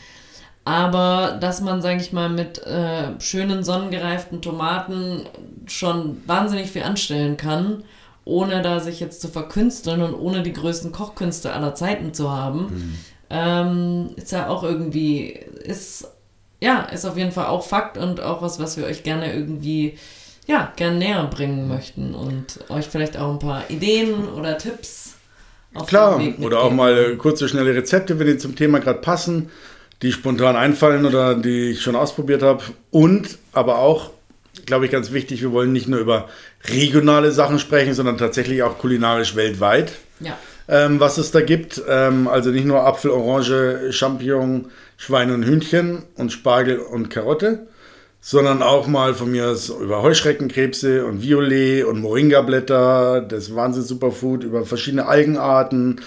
Aber 0.64 1.38
dass 1.40 1.60
man, 1.60 1.82
sage 1.82 2.00
ich 2.00 2.12
mal, 2.12 2.28
mit 2.28 2.58
äh, 2.66 3.18
schönen 3.18 3.64
sonnengereiften 3.64 4.42
Tomaten 4.42 5.26
schon 5.66 6.22
wahnsinnig 6.26 6.70
viel 6.70 6.82
anstellen 6.82 7.36
kann, 7.36 7.82
ohne 8.24 8.62
da 8.62 8.80
sich 8.80 9.00
jetzt 9.00 9.20
zu 9.20 9.28
verkünsteln 9.28 10.02
und 10.02 10.14
ohne 10.14 10.42
die 10.42 10.52
größten 10.52 10.92
Kochkünste 10.92 11.52
aller 11.52 11.74
Zeiten 11.74 12.14
zu 12.14 12.30
haben, 12.30 12.58
mhm. 12.58 12.98
ähm, 13.30 14.10
ist 14.16 14.32
ja 14.32 14.48
auch 14.48 14.62
irgendwie, 14.62 15.30
ist, 15.64 16.08
ja, 16.60 16.82
ist 16.82 17.04
auf 17.04 17.16
jeden 17.16 17.32
Fall 17.32 17.46
auch 17.46 17.64
Fakt 17.66 17.98
und 17.98 18.20
auch 18.20 18.42
was, 18.42 18.60
was 18.60 18.76
wir 18.76 18.84
euch 18.84 19.02
gerne 19.02 19.34
irgendwie, 19.34 19.98
ja, 20.46 20.72
gerne 20.76 20.98
näher 20.98 21.24
bringen 21.24 21.68
möchten 21.68 22.14
und 22.14 22.60
euch 22.68 22.86
vielleicht 22.86 23.16
auch 23.16 23.30
ein 23.30 23.38
paar 23.38 23.68
Ideen 23.70 24.28
oder 24.28 24.58
Tipps 24.58 25.14
auf 25.74 25.86
Klar, 25.86 26.20
oder 26.40 26.62
auch 26.62 26.70
mal 26.70 27.16
kurze, 27.16 27.48
schnelle 27.48 27.74
Rezepte, 27.74 28.18
wenn 28.18 28.26
die 28.26 28.36
zum 28.36 28.54
Thema 28.54 28.78
gerade 28.78 29.00
passen 29.00 29.50
die 30.02 30.12
spontan 30.12 30.56
einfallen 30.56 31.06
oder 31.06 31.34
die 31.34 31.70
ich 31.70 31.82
schon 31.82 31.96
ausprobiert 31.96 32.42
habe. 32.42 32.62
Und 32.90 33.38
aber 33.52 33.78
auch, 33.78 34.10
glaube 34.66 34.86
ich, 34.86 34.90
ganz 34.90 35.12
wichtig, 35.12 35.42
wir 35.42 35.52
wollen 35.52 35.72
nicht 35.72 35.88
nur 35.88 36.00
über 36.00 36.28
regionale 36.68 37.32
Sachen 37.32 37.58
sprechen, 37.58 37.94
sondern 37.94 38.18
tatsächlich 38.18 38.62
auch 38.62 38.78
kulinarisch 38.78 39.36
weltweit. 39.36 39.92
Ja. 40.20 40.38
Ähm, 40.68 41.00
was 41.00 41.18
es 41.18 41.30
da 41.30 41.40
gibt. 41.40 41.82
Ähm, 41.88 42.28
also 42.28 42.50
nicht 42.50 42.66
nur 42.66 42.86
Apfel, 42.86 43.10
Orange, 43.10 43.92
Champignon, 43.92 44.70
Schwein 44.96 45.32
und 45.32 45.44
Hühnchen 45.44 46.04
und 46.16 46.32
Spargel 46.32 46.78
und 46.78 47.10
Karotte, 47.10 47.66
sondern 48.20 48.62
auch 48.62 48.86
mal 48.86 49.14
von 49.14 49.32
mir 49.32 49.48
aus 49.48 49.68
über 49.68 50.02
Heuschreckenkrebse 50.02 51.04
und 51.04 51.22
Violet 51.22 51.84
und 51.84 52.00
Moringa-Blätter, 52.00 53.20
das 53.22 53.54
Wahnsinn-Superfood, 53.54 54.44
über 54.44 54.64
verschiedene 54.64 55.06
Algenarten, 55.06 56.00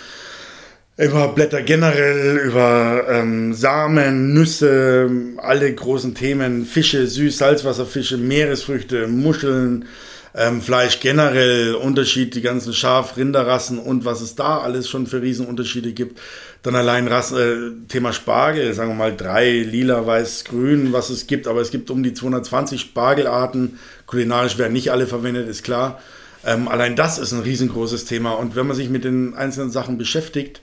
über 0.97 1.27
Blätter 1.29 1.61
generell, 1.61 2.37
über 2.37 3.03
ähm, 3.09 3.53
Samen, 3.53 4.33
Nüsse, 4.33 5.09
alle 5.37 5.73
großen 5.73 6.15
Themen, 6.15 6.65
Fische, 6.65 7.05
Süß, 7.05 7.37
Salzwasserfische, 7.37 8.17
Meeresfrüchte, 8.17 9.07
Muscheln, 9.07 9.85
ähm, 10.33 10.61
Fleisch 10.61 11.01
generell, 11.01 11.75
Unterschied, 11.75 12.33
die 12.33 12.41
ganzen 12.41 12.73
Schaf, 12.73 13.17
Rinderrassen 13.17 13.77
und 13.77 14.05
was 14.05 14.21
es 14.21 14.35
da 14.35 14.59
alles 14.59 14.89
schon 14.89 15.05
für 15.05 15.21
Riesenunterschiede 15.21 15.91
gibt. 15.91 16.19
Dann 16.63 16.75
allein 16.75 17.09
Rasse, 17.09 17.73
äh, 17.73 17.87
Thema 17.89 18.13
Spargel, 18.13 18.73
sagen 18.73 18.91
wir 18.91 18.95
mal 18.95 19.15
drei, 19.15 19.51
lila, 19.51 20.07
weiß, 20.07 20.45
grün, 20.45 20.93
was 20.93 21.09
es 21.09 21.27
gibt, 21.27 21.47
aber 21.47 21.59
es 21.59 21.71
gibt 21.71 21.89
um 21.89 22.03
die 22.03 22.13
220 22.13 22.79
Spargelarten. 22.79 23.79
Kulinarisch 24.05 24.57
werden 24.57 24.73
nicht 24.73 24.93
alle 24.93 25.07
verwendet, 25.07 25.49
ist 25.49 25.63
klar. 25.63 26.01
Ähm, 26.45 26.69
allein 26.69 26.95
das 26.95 27.19
ist 27.19 27.33
ein 27.33 27.41
riesengroßes 27.41 28.05
Thema 28.05 28.31
und 28.31 28.55
wenn 28.55 28.67
man 28.67 28.77
sich 28.77 28.89
mit 28.89 29.03
den 29.03 29.33
einzelnen 29.33 29.71
Sachen 29.71 29.97
beschäftigt, 29.97 30.61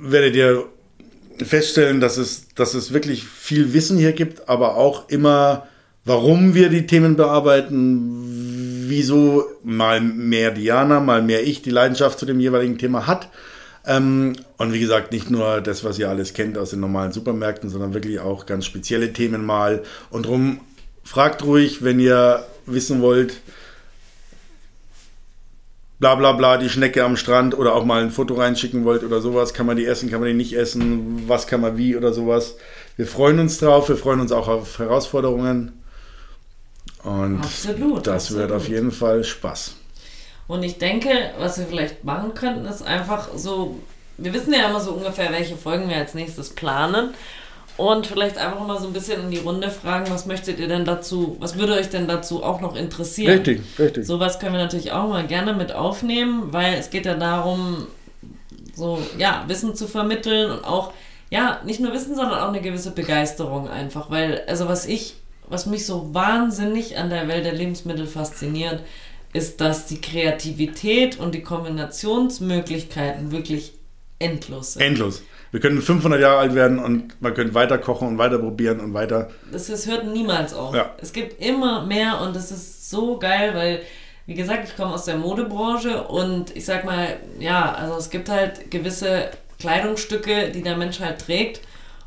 werdet 0.00 0.34
ihr 0.34 0.66
feststellen, 1.44 2.00
dass 2.00 2.16
es, 2.16 2.48
dass 2.54 2.74
es 2.74 2.92
wirklich 2.92 3.24
viel 3.24 3.72
Wissen 3.72 3.98
hier 3.98 4.12
gibt, 4.12 4.48
aber 4.48 4.76
auch 4.76 5.08
immer, 5.08 5.66
warum 6.04 6.54
wir 6.54 6.68
die 6.68 6.86
Themen 6.86 7.16
bearbeiten, 7.16 8.86
wieso 8.88 9.44
mal 9.62 10.00
mehr 10.00 10.50
Diana, 10.50 11.00
mal 11.00 11.22
mehr 11.22 11.46
ich 11.46 11.62
die 11.62 11.70
Leidenschaft 11.70 12.18
zu 12.18 12.26
dem 12.26 12.40
jeweiligen 12.40 12.78
Thema 12.78 13.06
hat. 13.06 13.28
Ähm, 13.86 14.34
und 14.58 14.72
wie 14.72 14.80
gesagt, 14.80 15.12
nicht 15.12 15.30
nur 15.30 15.60
das, 15.60 15.84
was 15.84 15.98
ihr 15.98 16.08
alles 16.08 16.34
kennt 16.34 16.58
aus 16.58 16.70
den 16.70 16.80
normalen 16.80 17.12
Supermärkten, 17.12 17.70
sondern 17.70 17.94
wirklich 17.94 18.20
auch 18.20 18.46
ganz 18.46 18.66
spezielle 18.66 19.12
Themen 19.12 19.44
mal. 19.44 19.82
Und 20.10 20.26
darum 20.26 20.60
fragt 21.02 21.44
ruhig, 21.44 21.82
wenn 21.82 21.98
ihr 21.98 22.44
wissen 22.66 23.00
wollt, 23.00 23.40
bla 26.00 26.14
bla 26.14 26.32
bla, 26.32 26.56
die 26.56 26.70
Schnecke 26.70 27.04
am 27.04 27.16
Strand 27.16 27.56
oder 27.56 27.74
auch 27.74 27.84
mal 27.84 28.02
ein 28.02 28.10
Foto 28.10 28.34
reinschicken 28.34 28.84
wollt 28.84 29.04
oder 29.04 29.20
sowas, 29.20 29.54
kann 29.54 29.66
man 29.66 29.76
die 29.76 29.84
essen, 29.84 30.10
kann 30.10 30.20
man 30.20 30.28
die 30.28 30.34
nicht 30.34 30.54
essen, 30.54 31.28
was 31.28 31.46
kann 31.46 31.60
man 31.60 31.76
wie 31.76 31.94
oder 31.94 32.12
sowas. 32.12 32.56
Wir 32.96 33.06
freuen 33.06 33.38
uns 33.38 33.58
drauf, 33.58 33.88
wir 33.88 33.96
freuen 33.96 34.20
uns 34.20 34.32
auch 34.32 34.48
auf 34.48 34.78
Herausforderungen. 34.78 35.82
Und 37.04 37.40
absolut, 37.40 38.06
das 38.06 38.24
absolut. 38.24 38.42
wird 38.42 38.52
auf 38.52 38.68
jeden 38.68 38.90
Fall 38.90 39.22
Spaß. 39.24 39.74
Und 40.48 40.62
ich 40.62 40.78
denke, 40.78 41.10
was 41.38 41.58
wir 41.58 41.66
vielleicht 41.66 42.02
machen 42.02 42.34
könnten, 42.34 42.64
ist 42.64 42.82
einfach 42.82 43.28
so, 43.36 43.78
wir 44.16 44.32
wissen 44.34 44.52
ja 44.52 44.68
immer 44.68 44.80
so 44.80 44.92
ungefähr, 44.92 45.30
welche 45.30 45.56
Folgen 45.56 45.88
wir 45.88 45.96
als 45.96 46.14
nächstes 46.14 46.50
planen 46.50 47.14
und 47.80 48.06
vielleicht 48.06 48.36
einfach 48.36 48.66
mal 48.66 48.78
so 48.78 48.86
ein 48.86 48.92
bisschen 48.92 49.22
in 49.22 49.30
die 49.30 49.38
Runde 49.38 49.70
fragen, 49.70 50.12
was 50.12 50.26
möchtet 50.26 50.60
ihr 50.60 50.68
denn 50.68 50.84
dazu, 50.84 51.38
was 51.40 51.58
würde 51.58 51.72
euch 51.72 51.88
denn 51.88 52.06
dazu 52.06 52.44
auch 52.44 52.60
noch 52.60 52.76
interessieren? 52.76 53.32
Richtig, 53.32 53.62
richtig. 53.78 54.06
Sowas 54.06 54.38
können 54.38 54.52
wir 54.52 54.60
natürlich 54.60 54.92
auch 54.92 55.08
mal 55.08 55.26
gerne 55.26 55.54
mit 55.54 55.72
aufnehmen, 55.72 56.52
weil 56.52 56.74
es 56.74 56.90
geht 56.90 57.06
ja 57.06 57.14
darum, 57.14 57.86
so, 58.74 58.98
ja, 59.16 59.44
Wissen 59.46 59.74
zu 59.74 59.88
vermitteln 59.88 60.50
und 60.50 60.64
auch, 60.64 60.92
ja, 61.30 61.60
nicht 61.64 61.80
nur 61.80 61.94
Wissen, 61.94 62.14
sondern 62.14 62.40
auch 62.40 62.48
eine 62.48 62.60
gewisse 62.60 62.90
Begeisterung 62.90 63.70
einfach, 63.70 64.10
weil, 64.10 64.42
also 64.46 64.68
was 64.68 64.84
ich, 64.84 65.14
was 65.48 65.64
mich 65.64 65.86
so 65.86 66.12
wahnsinnig 66.12 66.98
an 66.98 67.08
der 67.08 67.28
Welt 67.28 67.46
der 67.46 67.54
Lebensmittel 67.54 68.06
fasziniert, 68.06 68.82
ist, 69.32 69.62
dass 69.62 69.86
die 69.86 70.02
Kreativität 70.02 71.18
und 71.18 71.34
die 71.34 71.42
Kombinationsmöglichkeiten 71.42 73.30
wirklich 73.30 73.72
endlos 74.18 74.74
sind. 74.74 74.82
Endlos. 74.82 75.22
Wir 75.52 75.60
können 75.60 75.82
500 75.82 76.20
Jahre 76.20 76.38
alt 76.38 76.54
werden 76.54 76.78
und 76.78 77.20
man 77.20 77.34
könnte 77.34 77.54
weiter 77.54 77.78
kochen 77.78 78.06
und 78.06 78.18
weiter 78.18 78.38
probieren 78.38 78.80
und 78.80 78.94
weiter. 78.94 79.30
Das, 79.50 79.66
das 79.66 79.86
hört 79.86 80.06
niemals 80.06 80.54
auf. 80.54 80.74
Ja. 80.74 80.94
Es 81.02 81.12
gibt 81.12 81.42
immer 81.42 81.84
mehr 81.84 82.20
und 82.20 82.36
das 82.36 82.52
ist 82.52 82.88
so 82.88 83.18
geil, 83.18 83.52
weil, 83.54 83.80
wie 84.26 84.34
gesagt, 84.34 84.68
ich 84.68 84.76
komme 84.76 84.94
aus 84.94 85.06
der 85.06 85.16
Modebranche 85.16 86.04
und 86.04 86.56
ich 86.56 86.64
sag 86.64 86.84
mal, 86.84 87.16
ja, 87.40 87.72
also 87.72 87.96
es 87.96 88.10
gibt 88.10 88.28
halt 88.28 88.70
gewisse 88.70 89.30
Kleidungsstücke, 89.58 90.50
die 90.50 90.62
der 90.62 90.76
Mensch 90.76 91.00
halt 91.00 91.20
trägt. 91.20 91.60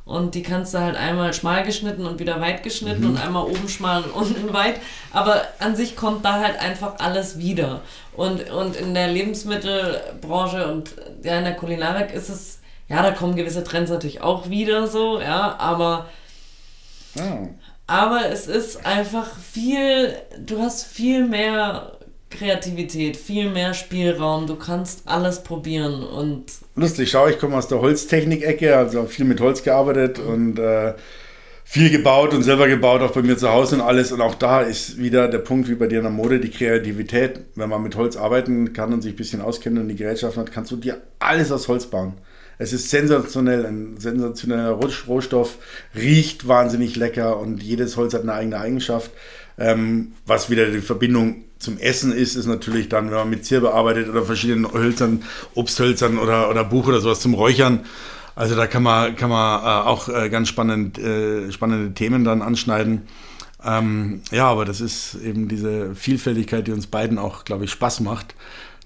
Und 0.06 0.36
die 0.36 0.44
kannst 0.44 0.74
du 0.74 0.80
halt 0.80 0.98
einmal 0.98 1.34
schmal 1.34 1.64
geschnitten 1.64 2.06
und 2.06 2.20
wieder 2.20 2.42
weit 2.42 2.62
geschnitten 2.62 3.04
mhm. 3.04 3.10
und 3.12 3.18
einmal 3.18 3.46
oben 3.46 3.70
schmal 3.70 4.04
und 4.04 4.12
unten 4.12 4.54
weit. 4.54 4.76
Aber 5.14 5.44
an 5.60 5.78
sich 5.78 5.96
kommt 5.96 6.26
da 6.26 6.42
halt 6.42 6.60
einfach 6.60 7.00
alles 7.00 7.38
wieder. 7.38 7.82
Und, 8.14 8.50
und 8.52 8.76
in 8.76 8.94
der 8.94 9.08
Lebensmittelbranche 9.08 10.68
und 10.68 10.94
ja, 11.24 11.38
in 11.38 11.46
der 11.46 11.56
Kulinarik 11.56 12.14
ist 12.14 12.28
es 12.28 12.60
ja, 12.90 13.02
da 13.02 13.12
kommen 13.12 13.36
gewisse 13.36 13.64
Trends 13.64 13.90
natürlich 13.90 14.22
auch 14.22 14.50
wieder 14.50 14.88
so, 14.88 15.20
ja, 15.20 15.56
aber. 15.60 16.10
Oh. 17.18 17.50
Aber 17.86 18.30
es 18.32 18.48
ist 18.48 18.86
einfach 18.86 19.38
viel, 19.38 20.16
du 20.40 20.60
hast 20.60 20.86
viel 20.86 21.28
mehr 21.28 21.98
Kreativität, 22.30 23.18
viel 23.18 23.50
mehr 23.50 23.74
Spielraum, 23.74 24.48
du 24.48 24.56
kannst 24.56 25.08
alles 25.08 25.44
probieren 25.44 26.04
und. 26.04 26.46
Lustig, 26.76 27.12
schau, 27.12 27.28
ich 27.28 27.40
komme 27.40 27.58
aus 27.58 27.68
der 27.68 27.82
Holztechnik-Ecke, 27.82 28.76
also 28.76 29.06
viel 29.06 29.26
mit 29.26 29.40
Holz 29.40 29.64
gearbeitet 29.64 30.20
und 30.20 30.58
äh, 30.60 30.94
viel 31.64 31.90
gebaut 31.90 32.34
und 32.34 32.44
selber 32.44 32.68
gebaut, 32.68 33.02
auch 33.02 33.12
bei 33.12 33.22
mir 33.22 33.38
zu 33.38 33.50
Hause 33.50 33.76
und 33.76 33.82
alles. 33.82 34.12
Und 34.12 34.22
auch 34.22 34.36
da 34.36 34.62
ist 34.62 34.98
wieder 34.98 35.28
der 35.28 35.40
Punkt 35.40 35.70
wie 35.70 35.76
bei 35.76 35.88
dir 35.88 36.00
in 36.00 36.04
der 36.04 36.12
Mode, 36.12 36.40
die 36.40 36.50
Kreativität. 36.50 37.42
Wenn 37.56 37.70
man 37.70 37.84
mit 37.84 37.96
Holz 37.96 38.16
arbeiten 38.16 38.74
kann 38.74 38.94
und 38.94 39.02
sich 39.02 39.14
ein 39.14 39.18
bisschen 39.18 39.42
auskennt 39.42 39.80
und 39.80 39.88
die 39.88 39.96
Gerätschaften 39.96 40.42
hat, 40.42 40.52
kannst 40.52 40.72
du 40.72 40.76
dir 40.76 41.02
alles 41.20 41.52
aus 41.52 41.68
Holz 41.68 41.86
bauen. 41.88 42.14
Es 42.58 42.74
ist 42.74 42.90
sensationell, 42.90 43.66
ein 43.66 43.98
sensationeller 43.98 44.72
Rohstoff, 44.72 45.58
riecht 45.96 46.48
wahnsinnig 46.48 46.96
lecker 46.96 47.40
und 47.40 47.62
jedes 47.62 47.98
Holz 47.98 48.14
hat 48.14 48.22
eine 48.22 48.34
eigene 48.34 48.60
Eigenschaft. 48.60 49.12
Ähm, 49.58 50.14
was 50.26 50.50
wieder 50.50 50.66
die 50.68 50.82
Verbindung 50.82 51.44
zum 51.60 51.78
Essen 51.78 52.12
ist, 52.12 52.36
ist 52.36 52.46
natürlich 52.46 52.90
dann, 52.90 53.08
wenn 53.08 53.18
man 53.18 53.30
mit 53.30 53.46
Zirbe 53.46 53.74
arbeitet 53.74 54.10
oder 54.10 54.24
verschiedenen 54.24 54.72
Hölzern, 54.72 55.24
Obsthölzern 55.56 56.20
oder, 56.20 56.50
oder 56.50 56.64
Buch 56.64 56.88
oder 56.88 57.02
sowas 57.02 57.22
zum 57.22 57.34
Räuchern. 57.34 57.82
Also 58.36 58.56
da 58.56 58.68
kann 58.68 58.84
man, 58.84 59.16
kann 59.16 59.30
man 59.30 59.62
äh, 59.62 59.88
auch 59.88 60.10
äh, 60.10 60.30
ganz 60.30 60.50
spannend, 60.50 60.98
äh, 60.98 61.52
spannende 61.52 61.94
Themen 61.94 62.24
dann 62.24 62.42
anschneiden. 62.42 63.04
Ähm, 63.66 64.22
ja, 64.32 64.48
aber 64.50 64.66
das 64.66 64.82
ist 64.82 65.16
eben 65.16 65.48
diese 65.48 65.96
Vielfältigkeit, 65.96 66.68
die 66.68 66.72
uns 66.72 66.88
beiden 66.88 67.18
auch, 67.18 67.46
glaube 67.46 67.66
ich, 67.66 67.72
Spaß 67.72 68.02
macht. 68.02 68.36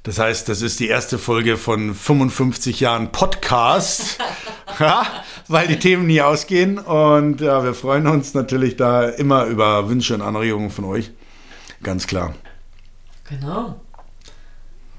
Das 0.03 0.19
heißt, 0.19 0.47
das 0.47 0.61
ist 0.61 0.79
die 0.79 0.87
erste 0.87 1.17
Folge 1.17 1.57
von 1.57 1.93
55 1.93 2.79
Jahren 2.79 3.11
Podcast, 3.11 4.19
ja, 4.79 5.05
weil 5.47 5.67
die 5.67 5.79
Themen 5.79 6.07
nie 6.07 6.21
ausgehen. 6.21 6.79
Und 6.79 7.41
ja, 7.41 7.63
wir 7.63 7.73
freuen 7.73 8.07
uns 8.07 8.33
natürlich 8.33 8.77
da 8.77 9.09
immer 9.09 9.45
über 9.45 9.89
Wünsche 9.89 10.13
und 10.13 10.21
Anregungen 10.21 10.69
von 10.69 10.85
euch. 10.85 11.11
Ganz 11.83 12.07
klar. 12.07 12.33
Genau. 13.29 13.79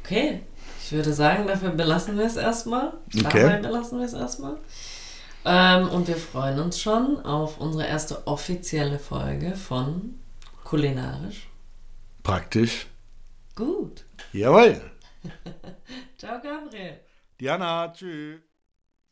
Okay. 0.04 0.42
Ich 0.84 0.92
würde 0.92 1.12
sagen, 1.12 1.46
dafür 1.46 1.70
belassen 1.70 2.16
wir 2.16 2.24
es 2.24 2.36
erstmal. 2.36 2.94
Okay. 3.14 3.42
Dabei 3.42 3.58
belassen 3.58 3.98
wir 3.98 4.06
es 4.06 4.14
erstmal. 4.14 4.56
Ähm, 5.44 5.88
und 5.88 6.08
wir 6.08 6.16
freuen 6.16 6.58
uns 6.60 6.80
schon 6.80 7.24
auf 7.24 7.58
unsere 7.58 7.86
erste 7.86 8.26
offizielle 8.26 8.98
Folge 8.98 9.54
von 9.54 10.18
Kulinarisch. 10.64 11.48
Praktisch. 12.22 12.86
Gut. 13.54 14.04
Jawohl. 14.32 14.80
Ciao, 16.18 16.40
Gabriel. 16.40 17.00
Diana, 17.40 17.92
tschüss. 17.92 18.47